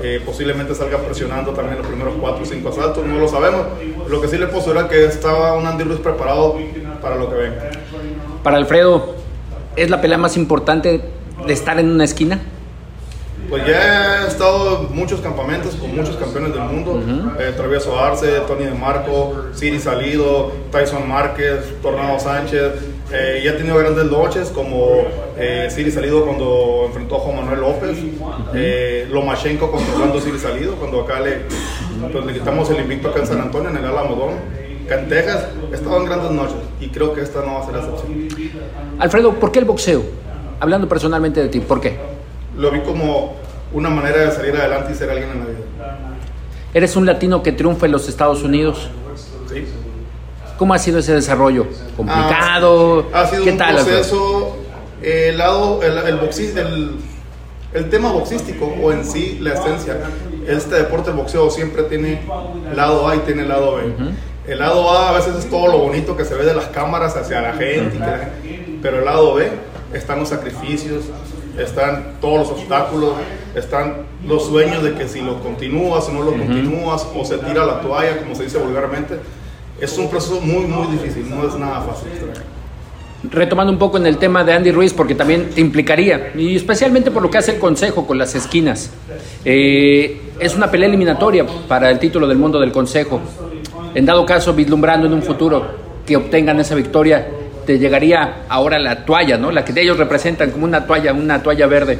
Eh, 0.05 0.21
posiblemente 0.25 0.75
salga 0.75 0.97
presionando 0.97 1.51
también 1.51 1.77
los 1.77 1.87
primeros 1.87 2.15
4 2.19 2.43
o 2.43 2.45
5 2.45 2.69
asaltos, 2.69 3.05
no 3.05 3.17
lo 3.17 3.27
sabemos. 3.29 3.67
Lo 4.09 4.19
que 4.19 4.27
sí 4.27 4.37
le 4.37 4.47
puedo 4.47 4.59
asegurar 4.59 4.89
que 4.89 5.05
estaba 5.05 5.53
un 5.53 5.65
Andy 5.65 5.85
Ruiz 5.85 6.01
preparado 6.01 6.57
para 7.01 7.15
lo 7.15 7.29
que 7.29 7.35
venga. 7.35 7.71
Para 8.43 8.57
Alfredo, 8.57 9.15
¿es 9.77 9.89
la 9.89 10.01
pelea 10.01 10.17
más 10.17 10.35
importante 10.35 11.01
de 11.47 11.53
estar 11.53 11.79
en 11.79 11.89
una 11.89 12.03
esquina? 12.03 12.41
Pues 13.49 13.65
ya 13.65 14.23
he 14.23 14.27
estado 14.27 14.87
en 14.89 14.93
muchos 14.93 15.21
campamentos 15.21 15.75
con 15.75 15.95
muchos 15.95 16.17
campeones 16.17 16.53
del 16.53 16.63
mundo. 16.63 17.01
Eh, 17.39 17.53
Travieso 17.55 17.97
Arce, 17.97 18.41
Tony 18.45 18.65
De 18.65 18.73
Marco, 18.73 19.45
Siri 19.53 19.79
Salido, 19.79 20.51
Tyson 20.69 21.07
Márquez, 21.07 21.81
Tornado 21.81 22.19
Sánchez. 22.19 22.73
Eh, 23.15 23.41
ya 23.43 23.51
he 23.51 23.53
tenido 23.53 23.77
grandes 23.77 24.05
noches 24.05 24.49
como 24.49 25.03
eh, 25.37 25.67
Siri 25.69 25.91
Salido 25.91 26.25
cuando 26.25 26.85
enfrentó 26.87 27.17
a 27.17 27.19
Juan 27.19 27.35
Manuel 27.35 27.59
López, 27.59 27.97
eh, 28.55 29.07
Lomachenko 29.11 29.69
controlando 29.69 30.19
Siri 30.19 30.39
Salido, 30.39 30.73
cuando 30.77 31.01
acá 31.01 31.19
le, 31.19 31.41
pues, 32.11 32.25
le 32.25 32.33
quitamos 32.33 32.71
el 32.71 32.79
invicto 32.79 33.09
acá 33.09 33.19
en 33.19 33.27
San 33.27 33.39
Antonio, 33.39 33.69
en 33.69 33.77
el 33.77 33.85
Alamodón. 33.85 34.33
En 34.89 35.07
Texas 35.07 35.47
he 35.71 35.75
estado 35.75 35.97
en 35.97 36.05
grandes 36.05 36.31
noches 36.31 36.57
y 36.81 36.89
creo 36.89 37.13
que 37.13 37.21
esta 37.21 37.41
no 37.41 37.53
va 37.53 37.59
a 37.61 37.65
ser 37.65 37.75
la 37.75 37.79
excepción. 37.81 38.61
Alfredo, 38.99 39.33
¿por 39.35 39.51
qué 39.51 39.59
el 39.59 39.65
boxeo? 39.65 40.03
Hablando 40.59 40.89
personalmente 40.89 41.39
de 41.39 41.49
ti, 41.49 41.59
¿por 41.59 41.79
qué? 41.79 41.97
Lo 42.57 42.71
vi 42.71 42.81
como 42.81 43.35
una 43.73 43.89
manera 43.89 44.25
de 44.25 44.31
salir 44.31 44.55
adelante 44.55 44.91
y 44.91 44.95
ser 44.95 45.11
alguien 45.11 45.29
en 45.29 45.39
la 45.39 45.45
vida. 45.45 45.57
¿Eres 46.73 46.95
un 46.95 47.05
latino 47.05 47.43
que 47.43 47.51
triunfa 47.51 47.85
en 47.85 47.91
los 47.91 48.09
Estados 48.09 48.43
Unidos? 48.43 48.89
¿Cómo 50.63 50.73
ha 50.73 50.79
sido 50.79 50.99
ese 50.99 51.13
desarrollo? 51.13 51.67
¿Complicado? 51.97 53.09
Ha, 53.11 53.27
sido 53.27 53.43
un 53.43 53.57
proceso, 53.57 54.55
el, 55.01 55.37
lado, 55.37 55.83
el, 55.83 55.97
el, 55.97 56.99
el, 57.73 57.89
tema 57.89 58.13
boxístico 58.13 58.73
o 58.81 58.93
en 58.93 59.03
sí 59.03 59.39
la 59.41 59.55
esencia. 59.55 59.97
Este 60.47 60.75
deporte, 60.75 61.09
el 61.09 61.17
boxeo, 61.17 61.49
siempre 61.49 61.83
tiene 61.83 62.21
lado 62.73 63.09
A 63.09 63.17
y 63.17 63.19
tiene 63.19 63.43
lado 63.45 63.75
B. 63.75 63.93
El 64.47 64.59
lado 64.59 64.89
A 64.89 65.09
a 65.09 65.11
veces 65.11 65.35
es 65.35 65.49
todo 65.49 65.67
lo 65.67 65.79
bonito 65.79 66.15
que 66.15 66.23
se 66.23 66.33
ve 66.33 66.45
de 66.45 66.53
las 66.53 66.67
cámaras 66.67 67.17
hacia 67.17 67.41
la 67.41 67.51
gente, 67.55 67.99
pero 68.81 68.99
el 68.99 69.03
lado 69.03 69.33
B 69.33 69.51
están 69.91 70.19
los 70.19 70.29
sacrificios, 70.29 71.03
están 71.59 72.13
todos 72.21 72.39
los 72.39 72.49
obstáculos, 72.51 73.15
están 73.53 74.05
los 74.25 74.45
sueños 74.45 74.81
de 74.81 74.93
que 74.93 75.09
si 75.09 75.19
lo 75.19 75.41
continúas 75.43 76.07
o 76.07 76.13
no 76.13 76.23
lo 76.23 76.31
continúas, 76.31 77.05
o 77.13 77.25
se 77.25 77.37
tira 77.39 77.65
la 77.65 77.81
toalla, 77.81 78.19
como 78.19 78.33
se 78.33 78.43
dice 78.43 78.59
vulgarmente, 78.59 79.19
es 79.83 79.97
un 79.97 80.09
proceso 80.09 80.39
muy, 80.39 80.65
muy 80.65 80.87
difícil, 80.93 81.29
no 81.29 81.45
es 81.45 81.55
nada 81.55 81.81
fácil. 81.81 82.09
Retomando 83.29 83.71
un 83.71 83.79
poco 83.79 83.97
en 83.97 84.05
el 84.05 84.17
tema 84.17 84.43
de 84.43 84.53
Andy 84.53 84.71
Ruiz, 84.71 84.93
porque 84.93 85.13
también 85.13 85.49
te 85.49 85.59
implicaría, 85.59 86.31
y 86.35 86.55
especialmente 86.55 87.11
por 87.11 87.21
lo 87.21 87.29
que 87.29 87.37
hace 87.37 87.51
el 87.51 87.59
Consejo 87.59 88.07
con 88.07 88.17
las 88.17 88.33
esquinas. 88.35 88.91
Eh, 89.43 90.21
es 90.39 90.55
una 90.55 90.71
pelea 90.71 90.87
eliminatoria 90.87 91.45
para 91.67 91.91
el 91.91 91.99
título 91.99 92.27
del 92.27 92.37
mundo 92.37 92.59
del 92.59 92.71
Consejo. 92.71 93.19
En 93.93 94.05
dado 94.05 94.25
caso, 94.25 94.53
vislumbrando 94.53 95.07
en 95.07 95.13
un 95.13 95.21
futuro 95.21 95.65
que 96.05 96.15
obtengan 96.15 96.59
esa 96.61 96.75
victoria, 96.75 97.27
te 97.65 97.77
llegaría 97.77 98.43
ahora 98.47 98.79
la 98.79 99.05
toalla, 99.05 99.37
¿no? 99.37 99.51
La 99.51 99.65
que 99.65 99.79
ellos 99.79 99.97
representan 99.97 100.51
como 100.51 100.65
una 100.65 100.85
toalla, 100.85 101.13
una 101.13 101.43
toalla 101.43 101.67
verde. 101.67 101.99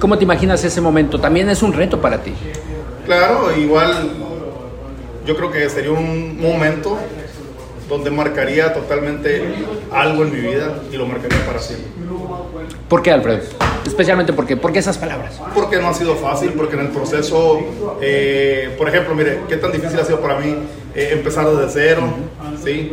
¿Cómo 0.00 0.18
te 0.18 0.24
imaginas 0.24 0.62
ese 0.64 0.80
momento? 0.80 1.18
También 1.20 1.48
es 1.48 1.62
un 1.62 1.72
reto 1.72 2.00
para 2.00 2.18
ti. 2.18 2.32
Claro, 3.06 3.56
igual 3.56 4.25
yo 5.26 5.36
creo 5.36 5.50
que 5.50 5.68
sería 5.68 5.90
un 5.90 6.40
momento 6.40 6.96
donde 7.88 8.10
marcaría 8.10 8.72
totalmente 8.72 9.42
algo 9.92 10.24
en 10.24 10.32
mi 10.32 10.40
vida 10.40 10.80
y 10.90 10.96
lo 10.96 11.06
marcaría 11.06 11.44
para 11.44 11.58
siempre. 11.58 11.90
¿Por 12.88 13.02
qué, 13.02 13.10
Alfredo? 13.10 13.40
Especialmente 13.84 14.32
porque, 14.32 14.56
¿por 14.56 14.72
qué 14.72 14.78
esas 14.78 14.98
palabras? 14.98 15.40
Porque 15.54 15.76
no 15.76 15.88
ha 15.88 15.94
sido 15.94 16.16
fácil, 16.16 16.52
porque 16.52 16.74
en 16.74 16.82
el 16.82 16.88
proceso, 16.88 17.60
eh, 18.00 18.74
por 18.78 18.88
ejemplo, 18.88 19.14
mire, 19.14 19.40
qué 19.48 19.56
tan 19.56 19.72
difícil 19.72 19.98
ha 20.00 20.04
sido 20.04 20.20
para 20.20 20.38
mí 20.38 20.56
eh, 20.96 21.10
empezar 21.12 21.46
desde 21.50 21.68
cero, 21.68 22.04
¿sí? 22.64 22.90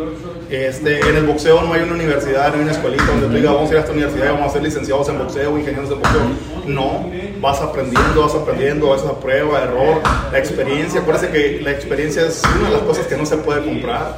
Este, 0.50 1.00
en 1.00 1.16
el 1.16 1.26
boxeo 1.26 1.62
no 1.62 1.72
hay 1.72 1.84
una 1.84 1.94
universidad, 1.94 2.50
no 2.50 2.56
hay 2.56 2.64
una 2.64 2.74
escuelita 2.74 3.06
donde 3.06 3.28
tú 3.28 3.34
digas, 3.34 3.54
vamos 3.54 3.70
a 3.70 3.72
ir 3.72 3.78
a 3.78 3.80
esta 3.80 3.94
universidad 3.94 4.26
y 4.26 4.32
vamos 4.34 4.48
a 4.48 4.50
ser 4.50 4.64
licenciados 4.64 5.08
en 5.08 5.20
boxeo, 5.20 5.58
ingenieros 5.58 5.88
de 5.88 5.96
boxeo. 5.96 6.22
No, 6.66 7.10
vas 7.40 7.62
aprendiendo, 7.62 8.22
vas 8.22 8.36
aprendiendo, 8.36 8.90
vas 8.90 9.04
a 9.04 9.18
prueba, 9.18 9.64
error, 9.64 10.02
la 10.34 10.38
experiencia. 10.38 11.00
Acuérdense 11.00 11.32
que 11.32 11.62
la 11.62 11.72
experiencia 11.72 12.24
es 12.26 12.42
una 12.60 12.68
de 12.68 12.74
las 12.74 12.84
cosas 12.84 13.08
que 13.08 13.16
no 13.16 13.26
se 13.26 13.38
puede 13.38 13.64
comprar. 13.64 14.18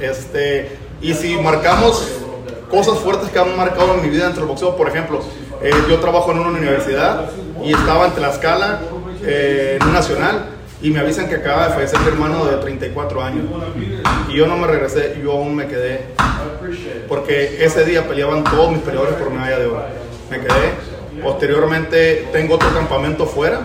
este, 0.00 0.70
y 1.02 1.12
si 1.14 1.34
marcamos 1.34 2.08
cosas 2.70 2.96
fuertes 3.00 3.28
que 3.30 3.40
han 3.40 3.56
marcado 3.56 3.94
en 3.94 4.02
mi 4.02 4.08
vida 4.08 4.26
dentro 4.26 4.42
del 4.42 4.50
boxeo, 4.50 4.76
por 4.76 4.88
ejemplo, 4.88 5.20
eh, 5.60 5.72
yo 5.88 5.98
trabajo 5.98 6.30
en 6.30 6.38
una 6.38 6.50
universidad 6.50 7.28
y 7.64 7.72
estaba 7.72 8.06
en 8.06 8.12
Tlaxcala, 8.12 8.82
eh, 9.24 9.78
en 9.80 9.88
un 9.88 9.92
nacional, 9.92 10.59
y 10.82 10.90
me 10.90 11.00
avisan 11.00 11.28
que 11.28 11.36
acaba 11.36 11.68
de 11.68 11.74
fallecer 11.74 12.00
mi 12.00 12.08
hermano 12.08 12.44
de 12.46 12.56
34 12.56 13.22
años. 13.22 13.44
Y 14.28 14.36
yo 14.36 14.46
no 14.46 14.56
me 14.56 14.66
regresé, 14.66 15.18
yo 15.22 15.32
aún 15.32 15.54
me 15.54 15.66
quedé. 15.66 16.06
Porque 17.08 17.64
ese 17.64 17.84
día 17.84 18.06
peleaban 18.08 18.44
todos 18.44 18.70
mis 18.72 18.80
peleadores 18.80 19.14
por 19.14 19.30
medalla 19.30 19.58
de 19.58 19.66
oro. 19.66 19.84
Me 20.30 20.38
quedé. 20.38 21.22
Posteriormente 21.22 22.28
tengo 22.32 22.54
otro 22.54 22.72
campamento 22.72 23.26
fuera 23.26 23.60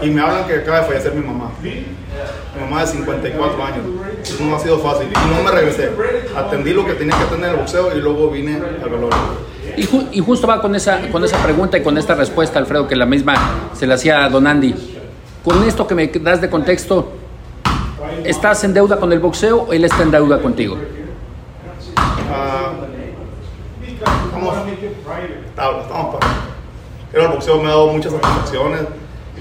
y 0.00 0.10
me 0.10 0.20
hablan 0.20 0.46
que 0.46 0.54
acaba 0.54 0.80
de 0.80 0.86
fallecer 0.86 1.14
mi 1.14 1.26
mamá. 1.26 1.50
Mi 1.60 2.60
mamá 2.60 2.82
de 2.82 2.86
54 2.86 3.64
años. 3.64 3.84
No 4.40 4.54
ha 4.54 4.60
sido 4.60 4.78
fácil. 4.78 5.08
Y 5.08 5.34
no 5.34 5.42
me 5.42 5.50
regresé. 5.50 5.90
Atendí 6.36 6.72
lo 6.72 6.86
que 6.86 6.92
tenía 6.92 7.16
que 7.16 7.24
atender 7.24 7.50
el 7.50 7.56
boxeo 7.56 7.96
y 7.96 8.00
luego 8.00 8.30
vine 8.30 8.60
al 8.82 8.88
velorio. 8.88 9.48
Y, 9.76 10.20
justo 10.20 10.46
va 10.46 10.60
con 10.60 10.74
esa, 10.74 11.08
con 11.10 11.24
esa 11.24 11.40
pregunta 11.42 11.78
y 11.78 11.82
con 11.82 11.98
esta 11.98 12.14
respuesta, 12.14 12.58
Alfredo, 12.58 12.88
que 12.88 12.96
la 12.96 13.06
misma 13.06 13.70
se 13.74 13.86
la 13.86 13.94
hacía 13.94 14.24
a 14.24 14.28
Don 14.28 14.46
Andy. 14.46 14.97
Con 15.44 15.62
esto 15.64 15.86
que 15.86 15.94
me 15.94 16.06
das 16.06 16.40
de 16.40 16.50
contexto, 16.50 17.12
¿estás 18.24 18.64
en 18.64 18.74
deuda 18.74 18.98
con 18.98 19.12
el 19.12 19.20
boxeo 19.20 19.62
o 19.62 19.72
él 19.72 19.84
está 19.84 20.02
en 20.02 20.10
deuda 20.10 20.40
contigo? 20.40 20.76
Estamos, 25.46 25.82
estamos 25.82 26.16
para. 26.16 27.24
el 27.24 27.28
boxeo 27.28 27.62
me 27.62 27.66
ha 27.66 27.70
dado 27.70 27.88
muchas 27.88 28.12
satisfacciones, 28.12 28.80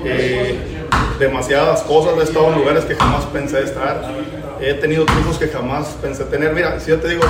eh, 0.03 0.85
demasiadas 1.19 1.81
cosas. 1.83 2.17
He 2.19 2.23
estado 2.23 2.47
en 2.53 2.59
lugares 2.59 2.85
que 2.85 2.95
jamás 2.95 3.25
pensé 3.25 3.63
estar. 3.63 4.01
He 4.61 4.73
tenido 4.75 5.05
triunfos 5.05 5.37
que 5.37 5.47
jamás 5.47 5.87
pensé 6.01 6.23
tener. 6.25 6.53
Mira, 6.53 6.79
si 6.79 6.91
yo 6.91 6.99
te 6.99 7.09
digo, 7.09 7.23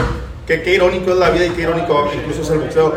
Qué, 0.47 0.61
qué, 0.61 0.75
irónico 0.75 1.11
es 1.11 1.17
la 1.17 1.29
vida 1.29 1.45
y 1.45 1.49
qué 1.49 1.63
irónico 1.63 2.09
incluso 2.15 2.41
es 2.41 2.49
el 2.51 2.59
boxeo. 2.59 2.95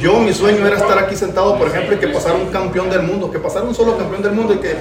Yo, 0.00 0.20
mi 0.20 0.32
sueño 0.32 0.64
era 0.64 0.76
estar 0.76 0.96
aquí 1.00 1.16
sentado, 1.16 1.58
por 1.58 1.66
ejemplo, 1.66 1.96
y 1.96 1.98
que 1.98 2.06
pasara 2.06 2.36
un 2.36 2.46
campeón 2.46 2.90
del 2.90 3.02
mundo, 3.02 3.28
que 3.28 3.40
pasara 3.40 3.64
un 3.64 3.74
solo 3.74 3.98
campeón 3.98 4.22
del 4.22 4.30
mundo 4.30 4.54
y 4.54 4.58
que 4.58 4.76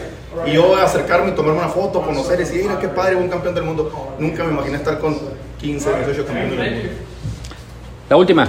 y 0.46 0.54
yo 0.54 0.76
acercarme 0.76 1.32
y 1.32 1.34
tomarme 1.34 1.60
una 1.60 1.70
foto, 1.70 2.02
conocer 2.02 2.36
y 2.36 2.44
decir, 2.44 2.62
mira 2.64 2.80
qué 2.80 2.88
padre, 2.88 3.16
un 3.16 3.28
campeón 3.28 3.54
del 3.54 3.64
mundo. 3.64 4.16
Nunca 4.18 4.44
me 4.44 4.52
imaginé 4.52 4.78
estar 4.78 5.00
con 5.00 5.18
15, 5.60 5.90
18 6.06 6.26
campeones 6.26 6.58
del 6.58 6.74
mundo. 6.74 6.90
La 8.10 8.16
última, 8.18 8.48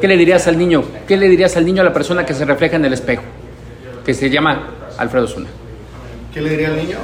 ¿qué 0.00 0.08
le 0.08 0.16
dirías 0.16 0.46
al 0.46 0.58
niño? 0.58 0.84
¿Qué 1.06 1.16
le 1.16 1.28
dirías 1.28 1.56
al 1.56 1.64
niño 1.64 1.82
a 1.82 1.84
la 1.84 1.92
persona 1.92 2.24
que 2.24 2.34
se 2.34 2.44
refleja 2.44 2.76
en 2.76 2.84
el 2.84 2.92
espejo? 2.92 3.22
Que 4.04 4.14
se 4.14 4.30
llama 4.30 4.68
Alfredo 4.98 5.26
Zuna. 5.26 5.48
¿Qué 6.32 6.40
le 6.40 6.50
diría 6.50 6.68
al 6.68 6.76
niño? 6.76 6.98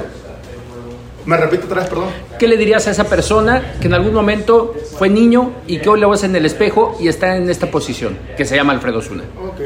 Me 1.25 1.37
repito 1.37 1.65
otra 1.65 1.81
vez, 1.81 1.89
perdón. 1.89 2.07
¿Qué 2.39 2.47
le 2.47 2.57
dirías 2.57 2.87
a 2.87 2.91
esa 2.91 3.03
persona 3.03 3.75
que 3.79 3.87
en 3.87 3.93
algún 3.93 4.13
momento 4.13 4.73
fue 4.97 5.09
niño 5.09 5.51
y 5.67 5.77
que 5.79 5.89
hoy 5.89 5.99
lo 5.99 6.09
ves 6.09 6.23
en 6.23 6.35
el 6.35 6.45
espejo 6.45 6.97
y 6.99 7.07
está 7.07 7.35
en 7.35 7.49
esta 7.49 7.69
posición, 7.69 8.17
que 8.35 8.45
se 8.45 8.55
llama 8.55 8.73
Alfredo 8.73 9.01
Zuna? 9.01 9.25
Ok. 9.45 9.61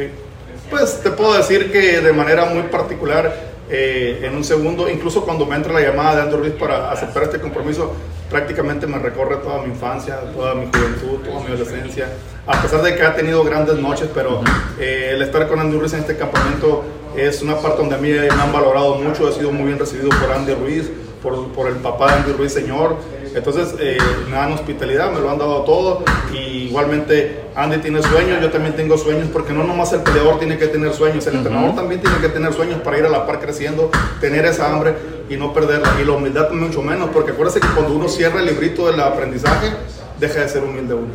Pues 0.69 1.01
te 1.01 1.11
puedo 1.11 1.33
decir 1.35 1.71
que 1.71 2.01
de 2.01 2.13
manera 2.13 2.45
muy 2.45 2.63
particular, 2.63 3.52
eh, 3.69 4.21
en 4.23 4.35
un 4.35 4.43
segundo, 4.43 4.89
incluso 4.89 5.23
cuando 5.23 5.45
me 5.45 5.55
entra 5.55 5.73
la 5.73 5.81
llamada 5.81 6.15
de 6.15 6.21
Andrew 6.23 6.39
Ruiz 6.41 6.53
para 6.53 6.91
aceptar 6.91 7.23
este 7.23 7.39
compromiso, 7.39 7.93
prácticamente 8.29 8.87
me 8.87 8.99
recorre 8.99 9.37
toda 9.37 9.61
mi 9.61 9.69
infancia, 9.69 10.19
toda 10.35 10.55
mi 10.55 10.65
juventud, 10.65 11.19
toda 11.23 11.39
mi 11.41 11.47
adolescencia. 11.47 12.07
A 12.45 12.61
pesar 12.61 12.81
de 12.81 12.95
que 12.95 13.03
ha 13.03 13.15
tenido 13.15 13.43
grandes 13.43 13.77
noches, 13.77 14.09
pero 14.13 14.41
eh, 14.79 15.11
el 15.13 15.21
estar 15.21 15.47
con 15.47 15.59
Andrew 15.59 15.79
Ruiz 15.79 15.93
en 15.93 15.99
este 15.99 16.17
campamento 16.17 16.83
es 17.15 17.41
una 17.41 17.57
parte 17.57 17.77
donde 17.77 17.95
a 17.95 17.99
mí 17.99 18.09
me 18.09 18.29
han 18.29 18.51
valorado 18.51 18.95
mucho, 18.95 19.29
he 19.29 19.31
sido 19.31 19.51
muy 19.51 19.67
bien 19.67 19.79
recibido 19.79 20.09
por 20.09 20.31
Andy 20.31 20.53
Ruiz 20.55 20.89
por, 21.21 21.47
por 21.53 21.67
el 21.67 21.75
papá 21.75 22.07
de 22.07 22.19
Andy 22.19 22.33
Ruiz, 22.33 22.51
señor. 22.51 22.97
Entonces 23.35 23.75
eh, 23.79 23.97
me 24.29 24.35
dan 24.35 24.53
hospitalidad, 24.53 25.11
me 25.11 25.19
lo 25.19 25.31
han 25.31 25.37
dado 25.37 25.61
todo. 25.63 26.03
Y 26.33 26.67
igualmente 26.67 27.45
Andy 27.55 27.77
tiene 27.77 28.01
sueños, 28.01 28.41
yo 28.41 28.51
también 28.51 28.75
tengo 28.75 28.97
sueños, 28.97 29.27
porque 29.31 29.53
no 29.53 29.63
nomás 29.63 29.93
el 29.93 30.01
peleador 30.01 30.39
tiene 30.39 30.57
que 30.57 30.67
tener 30.67 30.93
sueños, 30.93 31.25
el 31.27 31.35
entrenador 31.35 31.75
también 31.75 32.01
tiene 32.01 32.17
que 32.17 32.29
tener 32.29 32.53
sueños 32.53 32.81
para 32.81 32.97
ir 32.97 33.05
a 33.05 33.09
la 33.09 33.25
par 33.25 33.39
creciendo, 33.39 33.89
tener 34.19 34.45
esa 34.45 34.71
hambre 34.71 34.95
y 35.29 35.35
no 35.35 35.53
perderla. 35.53 35.95
Y 36.01 36.05
la 36.05 36.13
humildad 36.13 36.51
mucho 36.51 36.81
menos, 36.81 37.09
porque 37.11 37.31
acuérdense 37.31 37.59
que 37.59 37.67
cuando 37.73 37.93
uno 37.93 38.07
cierra 38.07 38.39
el 38.39 38.45
librito 38.45 38.87
del 38.87 38.99
aprendizaje, 38.99 39.71
deja 40.19 40.41
de 40.41 40.49
ser 40.49 40.63
humilde 40.63 40.93
uno. 40.93 41.09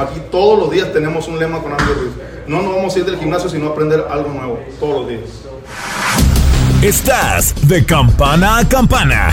Aquí 0.00 0.20
todos 0.30 0.58
los 0.58 0.70
días 0.70 0.92
tenemos 0.92 1.28
un 1.28 1.38
lema 1.38 1.60
con 1.60 1.72
Andy 1.72 1.92
Ruiz. 1.94 2.12
No 2.46 2.62
nos 2.62 2.74
vamos 2.74 2.94
a 2.94 2.98
ir 2.98 3.04
del 3.04 3.16
gimnasio 3.16 3.48
sino 3.48 3.68
aprender 3.68 4.04
algo 4.10 4.28
nuevo, 4.28 4.58
todos 4.80 5.00
los 5.00 5.08
días. 5.08 5.44
Estás 6.82 7.54
de 7.66 7.84
campana 7.84 8.58
a 8.58 8.68
campana. 8.68 9.32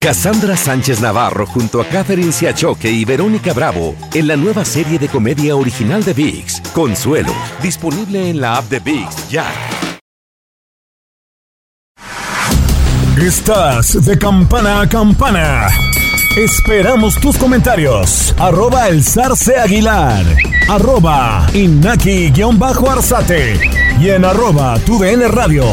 Cassandra 0.00 0.56
Sánchez 0.56 1.00
Navarro 1.00 1.44
junto 1.44 1.80
a 1.80 1.84
Catherine 1.84 2.30
Siachoque 2.30 2.88
y 2.88 3.04
Verónica 3.04 3.52
Bravo 3.52 3.96
en 4.14 4.28
la 4.28 4.36
nueva 4.36 4.64
serie 4.64 4.96
de 4.96 5.08
comedia 5.08 5.56
original 5.56 6.04
de 6.04 6.12
VIX, 6.12 6.60
Consuelo, 6.72 7.32
disponible 7.60 8.30
en 8.30 8.40
la 8.40 8.58
app 8.58 8.70
de 8.70 8.78
VIX 8.78 9.28
ya. 9.28 9.44
Estás 13.20 14.06
de 14.06 14.16
campana 14.16 14.82
a 14.82 14.88
campana. 14.88 15.66
Esperamos 16.36 17.20
tus 17.20 17.36
comentarios. 17.36 18.32
Arroba 18.38 18.86
el 18.86 19.02
zarce 19.02 19.56
aguilar. 19.56 20.24
Arroba 20.68 21.44
inaki-arzate. 21.52 23.58
Y 24.00 24.10
en 24.10 24.24
arroba 24.24 24.78
tu 24.86 25.02
radio. 25.02 25.64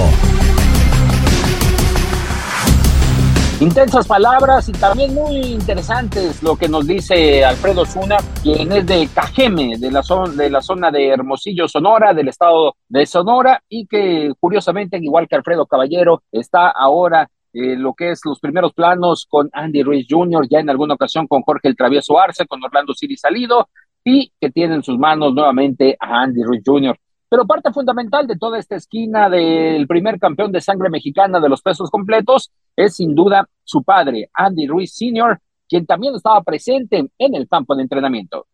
Intensas 3.62 4.06
palabras 4.06 4.68
y 4.68 4.74
también 4.74 5.14
muy 5.14 5.38
interesantes 5.38 6.44
lo 6.44 6.58
que 6.58 6.68
nos 6.68 6.86
dice 6.86 7.46
Alfredo 7.46 7.86
Zuna, 7.86 8.18
quien 8.44 8.70
es 8.70 8.86
de 8.86 9.08
Cajeme, 9.08 9.78
de 9.78 9.92
la, 9.92 10.04
zona, 10.04 10.34
de 10.34 10.50
la 10.50 10.62
zona 10.62 10.92
de 10.92 11.08
Hermosillo, 11.08 11.66
Sonora, 11.70 12.14
del 12.14 12.28
estado 12.28 12.76
de 12.90 13.06
Sonora, 13.06 13.64
y 13.70 13.88
que 13.88 14.34
curiosamente, 14.42 14.98
igual 15.02 15.30
que 15.30 15.38
Alfredo 15.38 15.66
Caballero, 15.68 16.22
está 16.34 16.70
ahora 16.70 17.30
en 17.54 17.82
lo 17.82 17.94
que 17.94 18.12
es 18.12 18.20
los 18.26 18.42
primeros 18.42 18.74
planos 18.74 19.26
con 19.30 19.50
Andy 19.54 19.84
Ruiz 19.84 20.06
Jr., 20.10 20.48
ya 20.50 20.60
en 20.60 20.70
alguna 20.70 20.96
ocasión 20.96 21.26
con 21.26 21.42
Jorge 21.42 21.70
el 21.70 21.78
Travieso 21.78 22.20
Arce, 22.20 22.46
con 22.48 22.62
Orlando 22.62 22.94
Siri 22.94 23.16
Salido, 23.16 23.70
y 24.04 24.34
que 24.38 24.52
tiene 24.52 24.76
en 24.76 24.84
sus 24.84 25.00
manos 25.00 25.34
nuevamente 25.34 25.96
a 25.98 26.24
Andy 26.24 26.44
Ruiz 26.44 26.62
Jr. 26.66 26.98
Pero 27.30 27.46
parte 27.46 27.72
fundamental 27.72 28.28
de 28.28 28.38
toda 28.38 28.60
esta 28.60 28.76
esquina 28.76 29.30
del 29.30 29.88
primer 29.88 30.20
campeón 30.20 30.52
de 30.52 30.62
sangre 30.62 30.90
mexicana 30.90 31.40
de 31.40 31.50
los 31.50 31.62
pesos 31.62 31.90
completos 31.90 32.52
es 32.76 32.96
sin 32.96 33.16
duda 33.16 33.48
su 33.64 33.84
padre, 33.84 34.30
Andy 34.34 34.68
Ruiz 34.68 34.94
Sr., 34.96 35.40
quien 35.68 35.86
también 35.86 36.14
estaba 36.16 36.44
presente 36.44 37.10
en 37.18 37.36
el 37.36 37.48
campo 37.48 37.76
de 37.76 37.84
entrenamiento. 37.84 38.46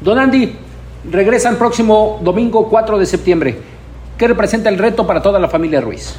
Don 0.00 0.18
Andy, 0.18 0.52
regresa 1.10 1.50
el 1.50 1.56
próximo 1.56 2.20
domingo 2.22 2.68
4 2.68 2.98
de 2.98 3.06
septiembre. 3.06 3.58
¿Qué 4.16 4.28
representa 4.28 4.68
el 4.68 4.78
reto 4.78 5.06
para 5.06 5.20
toda 5.20 5.40
la 5.40 5.48
familia 5.48 5.80
Ruiz? 5.80 6.14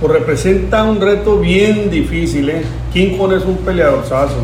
Pues 0.00 0.12
representa 0.12 0.84
un 0.84 1.00
reto 1.00 1.38
bien 1.38 1.90
difícil, 1.90 2.50
¿eh? 2.50 2.62
King 2.92 3.16
Kong 3.16 3.32
es 3.32 3.44
un 3.44 3.56
peleadorzazo, 3.58 4.36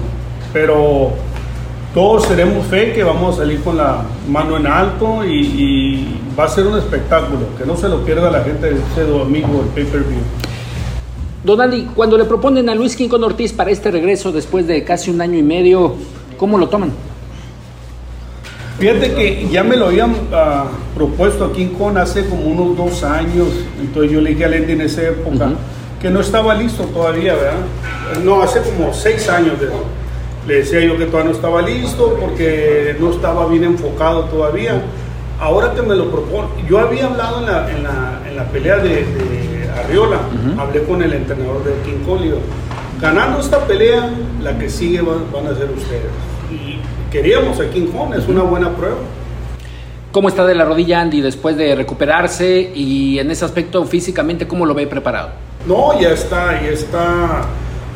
pero 0.53 1.12
todos 1.94 2.26
tenemos 2.26 2.66
fe 2.66 2.92
que 2.92 3.04
vamos 3.04 3.37
a 3.37 3.38
salir 3.42 3.61
con 3.61 3.76
la 3.76 4.02
mano 4.28 4.57
en 4.57 4.66
alto 4.66 5.24
y, 5.24 5.40
y, 5.40 6.20
va 6.37 6.46
a 6.46 6.48
ser 6.48 6.66
un 6.66 6.76
espectáculo, 6.76 7.38
que 7.57 7.64
no 7.64 7.76
se 7.76 7.88
lo 7.88 8.04
pierda 8.04 8.28
la 8.33 8.42
gente 8.42 8.70
este 8.70 9.04
domingo 9.04 9.62
el 9.62 9.68
pay-per-view. 9.68 10.18
Don 11.44 11.61
Andy, 11.61 11.90
cuando 11.94 12.18
le 12.18 12.24
proponen 12.24 12.68
a 12.68 12.74
Luis 12.74 12.96
Quincón 12.96 13.22
Ortiz 13.22 13.52
para 13.52 13.70
este 13.70 13.92
regreso 13.92 14.33
después 14.33 14.66
de 14.66 14.83
casi 14.83 15.11
un 15.11 15.20
año 15.20 15.38
y 15.38 15.44
medio, 15.44 15.94
¿cómo 16.37 16.59
lo 16.59 16.68
toman? 16.68 16.90
Fíjate 18.80 19.14
que 19.14 19.48
ya 19.48 19.62
me 19.62 19.76
lo 19.76 19.87
habían 19.87 20.11
uh, 20.11 20.96
propuesto 20.96 21.44
a 21.44 21.52
Kong 21.78 21.96
hace 21.96 22.26
como 22.26 22.42
unos 22.46 22.76
dos 22.76 23.04
años, 23.04 23.46
entonces 23.80 24.11
yo 24.11 24.20
le 24.20 24.30
dije 24.30 24.44
a 24.44 24.48
Lendy 24.48 24.72
en 24.72 24.80
esa 24.80 25.02
época 25.02 25.30
uh 25.30 25.50
-huh. 25.50 25.57
que 26.02 26.11
no 26.11 26.20
estaba 26.20 26.57
listo 26.57 26.83
todavía, 26.87 27.35
¿verdad? 27.35 28.24
No, 28.24 28.42
hace 28.42 28.61
como 28.62 28.92
seis 28.92 29.28
años 29.28 29.61
de 29.61 29.66
eso. 29.66 30.04
Le 30.46 30.57
decía 30.57 30.80
yo 30.80 30.98
que 30.98 31.07
todavía 31.07 31.30
no 31.30 31.37
estaba 31.37 31.62
listo 31.62 32.16
porque 32.20 32.96
no 33.00 33.11
estaba 33.11 33.46
bien 33.48 33.64
enfocado 33.64 34.24
todavía. 34.24 34.83
Ahora 35.40 35.72
que 35.74 35.83
me 35.83 35.94
lo 35.94 36.11
propone, 36.11 36.48
yo 36.68 36.78
había 36.78 37.07
hablado 37.07 37.40
en 37.40 37.46
la, 37.46 37.70
en 37.70 37.83
la, 37.83 38.22
en 38.28 38.37
la 38.37 38.44
pelea 38.44 38.76
de, 38.76 39.04
de 39.04 39.70
Arriola, 39.76 40.16
uh 40.16 40.57
-huh. 40.57 40.61
hablé 40.61 40.85
con 40.85 41.02
el 41.02 41.12
entrenador 41.12 41.64
de 41.64 41.72
King 41.85 42.04
digo, 42.22 42.38
ganando 43.00 43.40
esta 43.40 43.59
pelea, 43.66 44.11
la 44.42 44.57
que 44.59 44.68
sigue 44.68 45.00
van, 45.00 45.24
van 45.33 45.46
a 45.46 45.57
ser 45.57 45.70
ustedes. 45.70 46.12
Y 46.52 46.78
queríamos 47.11 47.59
a 47.61 47.68
King 47.70 47.88
Kong, 47.88 48.14
es 48.16 48.28
una 48.28 48.42
buena 48.42 48.70
prueba. 48.70 48.96
¿Cómo 50.12 50.28
está 50.28 50.46
de 50.46 50.54
la 50.54 50.64
rodilla 50.64 51.00
Andy 51.00 51.20
después 51.20 51.57
de 51.57 51.74
recuperarse 51.74 52.70
y 52.72 53.18
en 53.18 53.30
ese 53.33 53.44
aspecto 53.44 53.85
físicamente 53.85 54.46
cómo 54.46 54.64
lo 54.64 54.72
ve 54.72 54.87
preparado? 54.87 55.30
No, 55.66 55.98
ya 56.00 56.11
está, 56.11 56.62
ya 56.62 56.70
está 56.70 57.42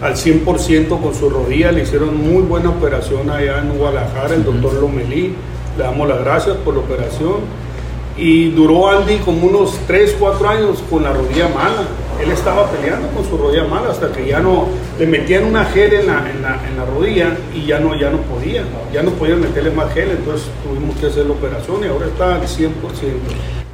al 0.02 0.14
100% 0.14 1.00
con 1.00 1.14
su 1.14 1.30
rodilla. 1.30 1.72
Le 1.72 1.82
hicieron 1.82 2.16
muy 2.16 2.42
buena 2.42 2.70
operación 2.70 3.30
allá 3.30 3.58
en 3.58 3.76
Guadalajara, 3.76 4.34
el 4.34 4.44
doctor 4.44 4.74
Lomelí. 4.74 5.34
Le 5.76 5.84
damos 5.84 6.08
las 6.08 6.20
gracias 6.20 6.56
por 6.58 6.74
la 6.74 6.80
operación. 6.80 7.68
Y 8.16 8.50
duró 8.50 8.90
Andy 8.90 9.18
como 9.18 9.46
unos 9.46 9.78
3, 9.86 10.16
4 10.18 10.48
años 10.48 10.82
con 10.90 11.04
la 11.04 11.12
rodilla 11.12 11.48
mala. 11.48 11.86
Él 12.20 12.32
estaba 12.32 12.68
peleando 12.68 13.06
con 13.10 13.24
su 13.24 13.36
rodilla 13.36 13.64
mala 13.64 13.90
hasta 13.90 14.10
que 14.10 14.26
ya 14.26 14.40
no, 14.40 14.66
le 14.98 15.06
metían 15.06 15.44
una 15.44 15.64
gel 15.66 15.92
en 15.92 16.06
la, 16.08 16.28
en 16.28 16.42
la, 16.42 16.60
en 16.68 16.76
la 16.76 16.84
rodilla 16.84 17.36
y 17.54 17.64
ya 17.64 17.78
no, 17.78 17.94
ya 17.94 18.10
no 18.10 18.18
podía. 18.22 18.64
Ya 18.92 19.04
no 19.04 19.12
podían 19.12 19.40
meterle 19.40 19.70
más 19.70 19.92
gel, 19.94 20.10
entonces 20.10 20.48
tuvimos 20.64 20.96
que 20.96 21.06
hacer 21.06 21.26
la 21.26 21.32
operación 21.32 21.84
y 21.84 21.86
ahora 21.86 22.06
está 22.06 22.34
al 22.34 22.42
100%. 22.42 22.70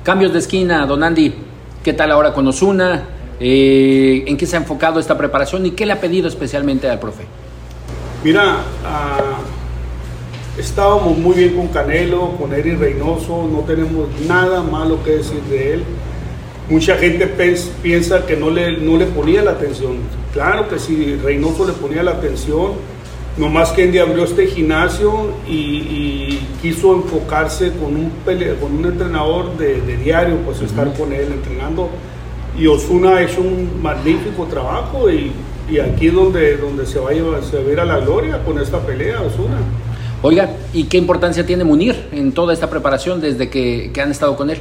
Cambios 0.03 0.35
de 0.35 0.41
esquina, 0.41 0.85
don 0.85 1.03
Andy. 1.03 1.35
¿Qué 1.83 1.95
tal 1.95 2.11
ahora 2.11 2.35
con 2.35 2.47
Osuna? 2.47 3.14
Eh, 3.41 4.25
¿En 4.27 4.37
qué 4.37 4.47
se 4.47 4.57
ha 4.57 4.61
enfocado 4.61 5.01
esta 5.01 5.19
preparación 5.19 5.67
y 5.67 5.73
qué 5.73 5.87
le 5.87 5.93
ha 5.93 6.01
pedido 6.01 6.29
especialmente 6.29 6.89
al 6.89 7.01
profe? 7.01 7.25
Mira, 8.23 8.59
ah, 8.85 9.39
estábamos 10.59 11.19
muy 11.19 11.35
bien 11.35 11.57
con 11.57 11.69
Canelo, 11.69 12.37
con 12.39 12.55
Eric 12.55 12.79
Reynoso, 12.79 13.49
no 13.51 13.61
tenemos 13.61 14.09
nada 14.27 14.63
malo 14.63 15.03
que 15.05 15.17
decir 15.17 15.41
de 15.51 15.75
él. 15.75 15.85
Mucha 16.71 16.97
gente 16.97 17.27
piensa 17.83 18.25
que 18.25 18.37
no 18.37 18.49
le, 18.51 18.79
no 18.79 18.97
le 18.97 19.07
ponía 19.07 19.43
la 19.43 19.51
atención. 19.51 19.99
Claro 20.33 20.69
que 20.69 20.79
sí, 20.79 21.19
Reynoso 21.23 21.67
le 21.67 21.75
ponía 21.75 22.03
la 22.03 22.13
atención, 22.13 22.73
nomás 23.37 23.73
que 23.73 23.83
Andy 23.83 23.99
abrió 23.99 24.25
este 24.25 24.47
gimnasio 24.47 25.33
y, 25.47 25.53
y 25.53 26.49
quiso 26.63 26.95
enfocarse 26.95 27.73
con 27.73 27.97
un, 27.97 28.13
con 28.61 28.73
un 28.73 28.87
entrenador 28.87 29.59
de, 29.59 29.81
de 29.83 29.97
diario, 29.99 30.39
pues 30.47 30.63
estar 30.63 30.93
con 30.95 31.13
él 31.13 31.33
entrenando. 31.33 31.91
Y 32.59 32.67
Osuna 32.67 33.17
ha 33.17 33.23
hecho 33.23 33.41
un 33.41 33.83
magnífico 33.83 34.45
trabajo 34.45 35.11
y, 35.11 35.33
y 35.71 35.79
aquí 35.79 36.09
es 36.09 36.15
donde, 36.15 36.57
donde 36.57 36.87
se, 36.87 36.99
va 36.99 37.11
a 37.11 37.13
llevar, 37.13 37.43
se 37.43 37.63
va 37.63 37.69
a 37.69 37.73
ir 37.73 37.81
a 37.81 37.85
la 37.85 37.99
gloria 37.99 38.43
con 38.45 38.59
esta 38.61 38.79
pelea, 38.81 39.21
Osuna. 39.23 39.59
Oiga, 40.23 40.51
¿y 40.73 40.85
qué 40.85 40.97
importancia 40.97 41.45
tiene 41.45 41.65
Munir 41.65 42.09
en 42.13 42.33
toda 42.33 42.55
esta 42.55 42.71
preparación 42.71 43.21
desde 43.21 43.51
que, 43.51 43.91
que 43.93 44.01
han 44.01 44.11
estado 44.11 44.37
con 44.37 44.51
él? 44.51 44.59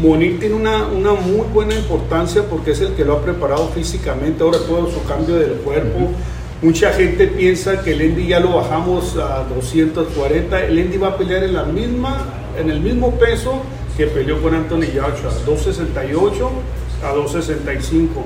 Monir 0.00 0.38
tiene 0.38 0.54
una, 0.54 0.86
una 0.88 1.14
muy 1.14 1.46
buena 1.54 1.74
importancia 1.74 2.42
porque 2.42 2.72
es 2.72 2.80
el 2.80 2.92
que 2.94 3.04
lo 3.04 3.14
ha 3.14 3.22
preparado 3.22 3.68
físicamente, 3.68 4.42
ahora 4.42 4.58
todo 4.58 4.90
su 4.90 5.02
cambio 5.04 5.36
del 5.36 5.52
cuerpo. 5.52 6.10
Mucha 6.60 6.92
gente 6.92 7.28
piensa 7.28 7.82
que 7.82 7.92
el 7.92 8.00
Endy 8.00 8.28
ya 8.28 8.40
lo 8.40 8.56
bajamos 8.56 9.16
a 9.16 9.44
240. 9.54 10.64
El 10.64 10.78
Endy 10.78 10.98
va 10.98 11.08
a 11.08 11.16
pelear 11.16 11.44
en, 11.44 11.54
la 11.54 11.64
misma, 11.64 12.24
en 12.58 12.70
el 12.70 12.80
mismo 12.80 13.12
peso 13.12 13.62
que 13.96 14.06
peleó 14.06 14.42
con 14.42 14.54
Anthony 14.54 14.88
Joshua, 14.94 15.32
268 15.46 16.50
a 17.04 17.12
265. 17.12 18.24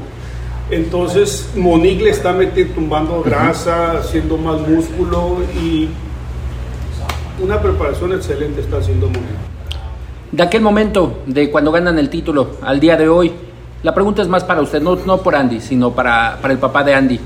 Entonces 0.70 1.50
Monique 1.56 2.04
le 2.04 2.10
está 2.10 2.32
metiendo, 2.32 2.74
tumbando 2.74 3.22
grasa, 3.22 3.98
haciendo 3.98 4.36
más 4.36 4.60
músculo 4.60 5.38
y 5.60 5.88
una 7.42 7.60
preparación 7.60 8.12
excelente 8.12 8.60
está 8.60 8.78
haciendo 8.78 9.06
Monique. 9.06 9.50
De 10.32 10.42
aquel 10.44 10.62
momento, 10.62 11.22
de 11.26 11.50
cuando 11.50 11.72
ganan 11.72 11.98
el 11.98 12.08
título 12.08 12.52
al 12.62 12.78
día 12.78 12.96
de 12.96 13.08
hoy, 13.08 13.32
la 13.82 13.94
pregunta 13.94 14.22
es 14.22 14.28
más 14.28 14.44
para 14.44 14.60
usted, 14.60 14.80
no, 14.80 14.94
no 14.94 15.22
por 15.22 15.34
Andy, 15.34 15.60
sino 15.60 15.90
para, 15.92 16.38
para 16.40 16.54
el 16.54 16.60
papá 16.60 16.84
de 16.84 16.94
Andy. 16.94 17.18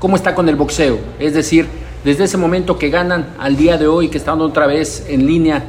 ¿Cómo 0.00 0.16
está 0.16 0.34
con 0.34 0.48
el 0.48 0.56
boxeo? 0.56 0.98
Es 1.20 1.34
decir, 1.34 1.68
desde 2.02 2.24
ese 2.24 2.38
momento 2.38 2.78
que 2.78 2.88
ganan 2.88 3.34
al 3.38 3.56
día 3.56 3.76
de 3.76 3.86
hoy, 3.86 4.08
que 4.08 4.18
están 4.18 4.40
otra 4.40 4.66
vez 4.66 5.06
en 5.08 5.26
línea, 5.26 5.62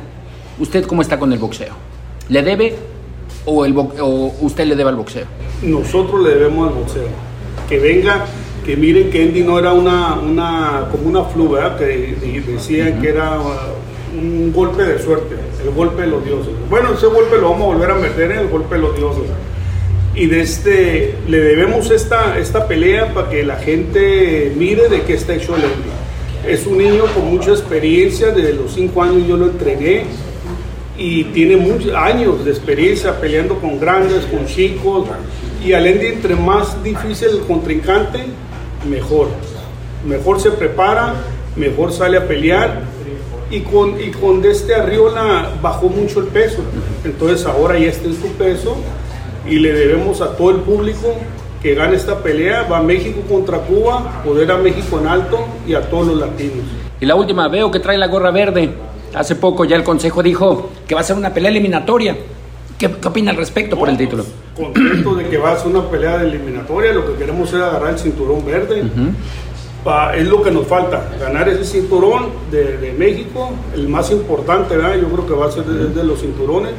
¿usted 0.57 0.85
cómo 0.85 1.01
está 1.01 1.19
con 1.19 1.33
el 1.33 1.39
boxeo? 1.39 1.73
¿Le 2.29 2.41
debe 2.41 2.90
o, 3.45 3.65
el 3.65 3.75
o 3.77 4.33
usted 4.41 4.65
le 4.65 4.75
debe 4.75 4.89
al 4.89 4.95
boxeo? 4.95 5.25
nosotros 5.63 6.23
le 6.23 6.29
debemos 6.31 6.69
al 6.69 6.73
boxeo. 6.75 7.07
Que 7.69 7.79
venga, 7.79 8.25
que 8.65 8.75
miren 8.75 9.09
que 9.09 9.23
Andy 9.23 9.43
no 9.43 9.59
era 9.59 9.73
una, 9.73 10.15
una 10.15 10.87
como 10.91 11.07
una 11.09 11.23
flu, 11.25 11.49
¿verdad? 11.49 11.77
Que 11.77 11.85
de- 11.85 12.43
decían 12.47 12.99
que 13.01 13.09
era 13.09 13.39
uh, 13.39 14.17
un 14.17 14.51
golpe 14.53 14.83
de 14.83 14.99
suerte, 15.01 15.35
el 15.63 15.69
golpe 15.71 16.01
de 16.01 16.07
los 16.07 16.25
dioses. 16.25 16.51
Bueno, 16.69 16.89
ese 16.95 17.05
golpe 17.07 17.37
lo 17.37 17.51
vamos 17.51 17.61
a 17.71 17.73
volver 17.77 17.91
a 17.91 17.95
meter 17.95 18.31
en 18.31 18.39
el 18.39 18.47
golpe 18.49 18.75
de 18.75 18.81
los 18.81 18.95
dioses. 18.95 19.23
Y 20.13 20.25
de 20.25 20.41
este, 20.41 21.15
le 21.29 21.39
debemos 21.39 21.89
esta, 21.91 22.37
esta 22.37 22.67
pelea 22.67 23.13
para 23.13 23.29
que 23.29 23.43
la 23.43 23.55
gente 23.57 24.51
mire 24.57 24.89
de 24.89 25.03
qué 25.03 25.13
está 25.13 25.35
hecho 25.35 25.55
el 25.55 25.61
Andy. 25.63 26.51
Es 26.51 26.65
un 26.67 26.79
niño 26.79 27.03
con 27.15 27.29
mucha 27.33 27.51
experiencia, 27.51 28.31
desde 28.31 28.53
los 28.53 28.73
5 28.73 29.03
años 29.03 29.27
yo 29.27 29.37
lo 29.37 29.45
entrené, 29.45 30.03
y 31.01 31.23
tiene 31.23 31.57
muchos 31.57 31.91
años 31.95 32.45
de 32.45 32.51
experiencia 32.51 33.19
peleando 33.19 33.55
con 33.55 33.79
grandes, 33.79 34.23
con 34.25 34.45
chicos. 34.45 35.07
Y 35.65 35.73
al 35.73 35.87
Andy, 35.87 36.05
entre 36.05 36.35
más 36.35 36.83
difícil 36.83 37.29
el 37.29 37.39
contrincante, 37.39 38.19
mejor. 38.87 39.29
Mejor 40.05 40.39
se 40.39 40.51
prepara, 40.51 41.15
mejor 41.55 41.91
sale 41.91 42.17
a 42.17 42.27
pelear. 42.27 42.81
Y 43.49 43.61
con, 43.61 43.99
y 43.99 44.11
con 44.11 44.45
este 44.45 44.75
Arriola 44.75 45.49
bajó 45.59 45.89
mucho 45.89 46.19
el 46.19 46.27
peso. 46.27 46.59
Entonces 47.03 47.47
ahora 47.47 47.79
ya 47.79 47.87
está 47.87 48.07
en 48.07 48.21
su 48.21 48.27
peso 48.33 48.77
y 49.49 49.57
le 49.57 49.73
debemos 49.73 50.21
a 50.21 50.37
todo 50.37 50.51
el 50.51 50.57
público 50.57 51.15
que 51.63 51.73
gane 51.73 51.95
esta 51.95 52.19
pelea. 52.19 52.67
Va 52.71 52.79
México 52.83 53.21
contra 53.27 53.57
Cuba, 53.57 54.21
poder 54.23 54.51
a 54.51 54.57
México 54.57 54.99
en 54.99 55.07
alto 55.07 55.47
y 55.67 55.73
a 55.73 55.81
todos 55.89 56.07
los 56.07 56.19
latinos. 56.19 56.63
Y 56.99 57.07
la 57.07 57.15
última, 57.15 57.47
veo 57.47 57.71
que 57.71 57.79
trae 57.79 57.97
la 57.97 58.05
gorra 58.05 58.29
verde. 58.29 58.69
Hace 59.13 59.35
poco 59.35 59.65
ya 59.65 59.75
el 59.75 59.83
consejo 59.83 60.23
dijo 60.23 60.69
que 60.87 60.95
va 60.95 61.01
a 61.01 61.03
ser 61.03 61.17
una 61.17 61.33
pelea 61.33 61.51
eliminatoria. 61.51 62.15
¿Qué, 62.77 62.89
qué 62.89 63.07
opina 63.07 63.31
al 63.31 63.37
respecto 63.37 63.77
por 63.77 63.89
el 63.89 63.97
título? 63.97 64.25
contento 64.55 65.15
de 65.15 65.27
que 65.27 65.37
va 65.37 65.53
a 65.53 65.57
ser 65.57 65.67
una 65.67 65.89
pelea 65.89 66.17
de 66.19 66.27
eliminatoria. 66.27 66.93
Lo 66.93 67.05
que 67.05 67.13
queremos 67.17 67.49
es 67.49 67.55
agarrar 67.55 67.91
el 67.91 67.99
cinturón 67.99 68.45
verde. 68.45 68.83
Pa- 69.83 70.15
es 70.15 70.27
lo 70.27 70.43
que 70.43 70.51
nos 70.51 70.67
falta, 70.67 71.09
ganar 71.19 71.49
ese 71.49 71.63
cinturón 71.65 72.27
de, 72.51 72.77
de 72.77 72.91
México, 72.93 73.49
el 73.73 73.87
más 73.89 74.11
importante, 74.11 74.77
¿verdad? 74.77 74.95
yo 75.01 75.07
creo 75.09 75.25
que 75.25 75.33
va 75.33 75.47
a 75.47 75.51
ser 75.51 75.63
de, 75.63 75.87
de 75.87 76.03
los 76.03 76.19
cinturones. 76.21 76.71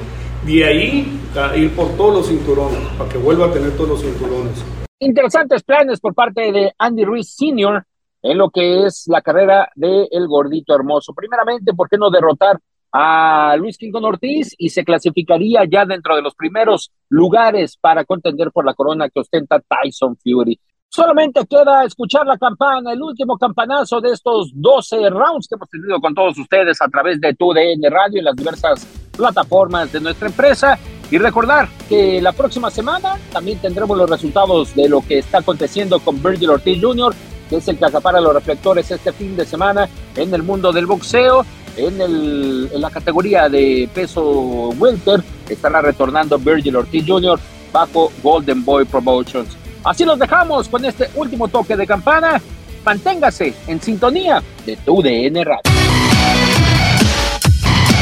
De 0.47 0.65
ahí 0.65 1.21
a 1.37 1.57
ir 1.57 1.71
por 1.73 1.89
todos 1.97 2.15
los 2.15 2.29
cinturones, 2.29 2.79
para 2.99 3.11
que 3.11 3.19
vuelva 3.19 3.47
a 3.47 3.53
tener 3.53 3.71
todos 3.73 3.91
los 3.91 4.01
cinturones. 4.03 4.53
Interesantes 5.01 5.63
planes 5.65 5.99
por 6.01 6.15
parte 6.15 6.53
de 6.53 6.73
Andy 6.79 7.05
Ruiz 7.05 7.35
Sr. 7.37 7.85
en 8.23 8.39
lo 8.39 8.51
que 8.51 8.87
es 8.87 9.05
la 9.09 9.21
carrera 9.21 9.71
de 9.75 10.09
El 10.11 10.29
Gordito 10.29 10.75
Hermoso. 10.75 11.13
Primeramente, 11.13 11.75
¿por 11.75 11.89
qué 11.89 11.99
no 11.99 12.11
derrotar 12.11 12.59
a 12.93 13.57
Luis 13.59 13.79
Quincón 13.79 14.05
Ortiz 14.05 14.55
y 14.59 14.69
se 14.69 14.85
clasificaría 14.85 15.65
ya 15.71 15.85
dentro 15.85 16.15
de 16.15 16.23
los 16.23 16.35
primeros 16.35 16.93
lugares 17.09 17.77
para 17.77 18.05
contender 18.05 18.53
por 18.53 18.65
la 18.65 18.75
corona 18.75 19.09
que 19.09 19.21
ostenta 19.21 19.61
Tyson 19.61 20.17
Fury? 20.17 20.59
Solamente 20.95 21.47
queda 21.47 21.85
escuchar 21.85 22.27
la 22.27 22.37
campana, 22.37 22.93
el 22.93 23.01
último 23.01 23.39
campanazo 23.39 23.99
de 24.03 24.11
estos 24.11 24.51
12 24.55 25.09
rounds 25.09 25.49
que 25.49 25.55
hemos 25.55 25.71
tenido 25.71 25.99
con 26.01 26.15
todos 26.15 26.39
ustedes 26.39 26.83
a 26.83 26.89
través 26.89 27.19
de 27.19 27.33
TUDN 27.33 27.91
Radio 27.91 28.21
y 28.21 28.23
las 28.23 28.37
diversas 28.37 28.87
plataformas 29.17 29.91
de 29.91 30.01
nuestra 30.01 30.29
empresa. 30.29 30.79
Y 31.11 31.17
recordar 31.17 31.69
que 31.89 32.21
la 32.21 32.33
próxima 32.33 32.71
semana 32.71 33.17
también 33.33 33.59
tendremos 33.59 33.97
los 33.97 34.09
resultados 34.09 34.75
de 34.75 34.89
lo 34.89 35.01
que 35.01 35.19
está 35.19 35.39
aconteciendo 35.39 35.99
con 35.99 36.23
Virgil 36.23 36.51
Ortiz 36.51 36.79
Jr., 36.83 37.15
que 37.53 37.59
es 37.59 37.69
el 37.69 37.77
que 37.77 37.85
acapara 37.85 38.19
los 38.19 38.33
reflectores 38.33 38.91
este 38.91 39.13
fin 39.13 39.37
de 39.37 39.45
semana 39.45 39.87
en 40.17 40.33
el 40.33 40.43
mundo 40.43 40.73
del 40.73 40.87
boxeo. 40.87 41.45
En, 41.77 42.01
en 42.01 42.81
la 42.81 42.89
categoría 42.89 43.47
de 43.51 43.91
peso 43.93 44.71
welter 44.79 45.23
estará 45.51 45.83
retornando 45.83 46.39
Virgil 46.39 46.77
Ortiz 46.77 47.05
Jr. 47.07 47.39
bajo 47.71 48.11
Golden 48.23 48.65
Boy 48.65 48.87
Promotions. 48.87 49.55
Así 49.85 50.03
los 50.07 50.19
dejamos 50.19 50.67
con 50.67 50.83
este 50.87 51.11
último 51.15 51.47
toque 51.47 51.77
de 51.77 51.87
campana. 51.87 52.41
Manténgase 52.87 53.53
en 53.67 53.83
sintonía 53.83 54.43
de 54.65 54.75
tu 54.79 55.03
DN 55.03 55.45
Radio. 55.45 55.72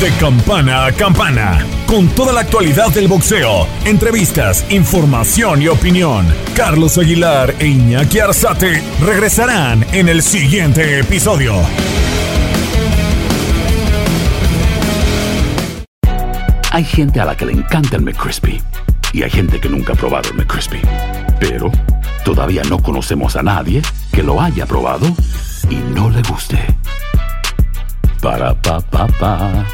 De 0.00 0.12
campana 0.12 0.86
a 0.86 0.92
campana, 0.92 1.66
con 1.84 2.06
toda 2.10 2.32
la 2.32 2.42
actualidad 2.42 2.88
del 2.92 3.08
boxeo, 3.08 3.66
entrevistas, 3.84 4.64
información 4.70 5.60
y 5.60 5.66
opinión. 5.66 6.24
Carlos 6.54 6.98
Aguilar 6.98 7.52
e 7.58 7.66
Iñaki 7.66 8.20
Arzate 8.20 8.80
regresarán 9.04 9.84
en 9.90 10.08
el 10.08 10.22
siguiente 10.22 11.00
episodio. 11.00 11.54
Hay 16.70 16.84
gente 16.84 17.18
a 17.18 17.24
la 17.24 17.36
que 17.36 17.46
le 17.46 17.54
encanta 17.54 17.96
el 17.96 18.02
McCrispy 18.02 18.62
y 19.12 19.24
hay 19.24 19.30
gente 19.30 19.58
que 19.58 19.68
nunca 19.68 19.94
ha 19.94 19.96
probado 19.96 20.30
el 20.30 20.36
McCrispy. 20.36 20.80
Pero 21.40 21.72
todavía 22.24 22.62
no 22.70 22.80
conocemos 22.80 23.34
a 23.34 23.42
nadie 23.42 23.82
que 24.12 24.22
lo 24.22 24.40
haya 24.40 24.64
probado 24.64 25.08
y 25.68 25.74
no 25.92 26.08
le 26.08 26.22
guste. 26.22 26.64
Para 28.20 28.54
pa 28.54 28.80
pa 28.80 29.08
pa. 29.08 29.64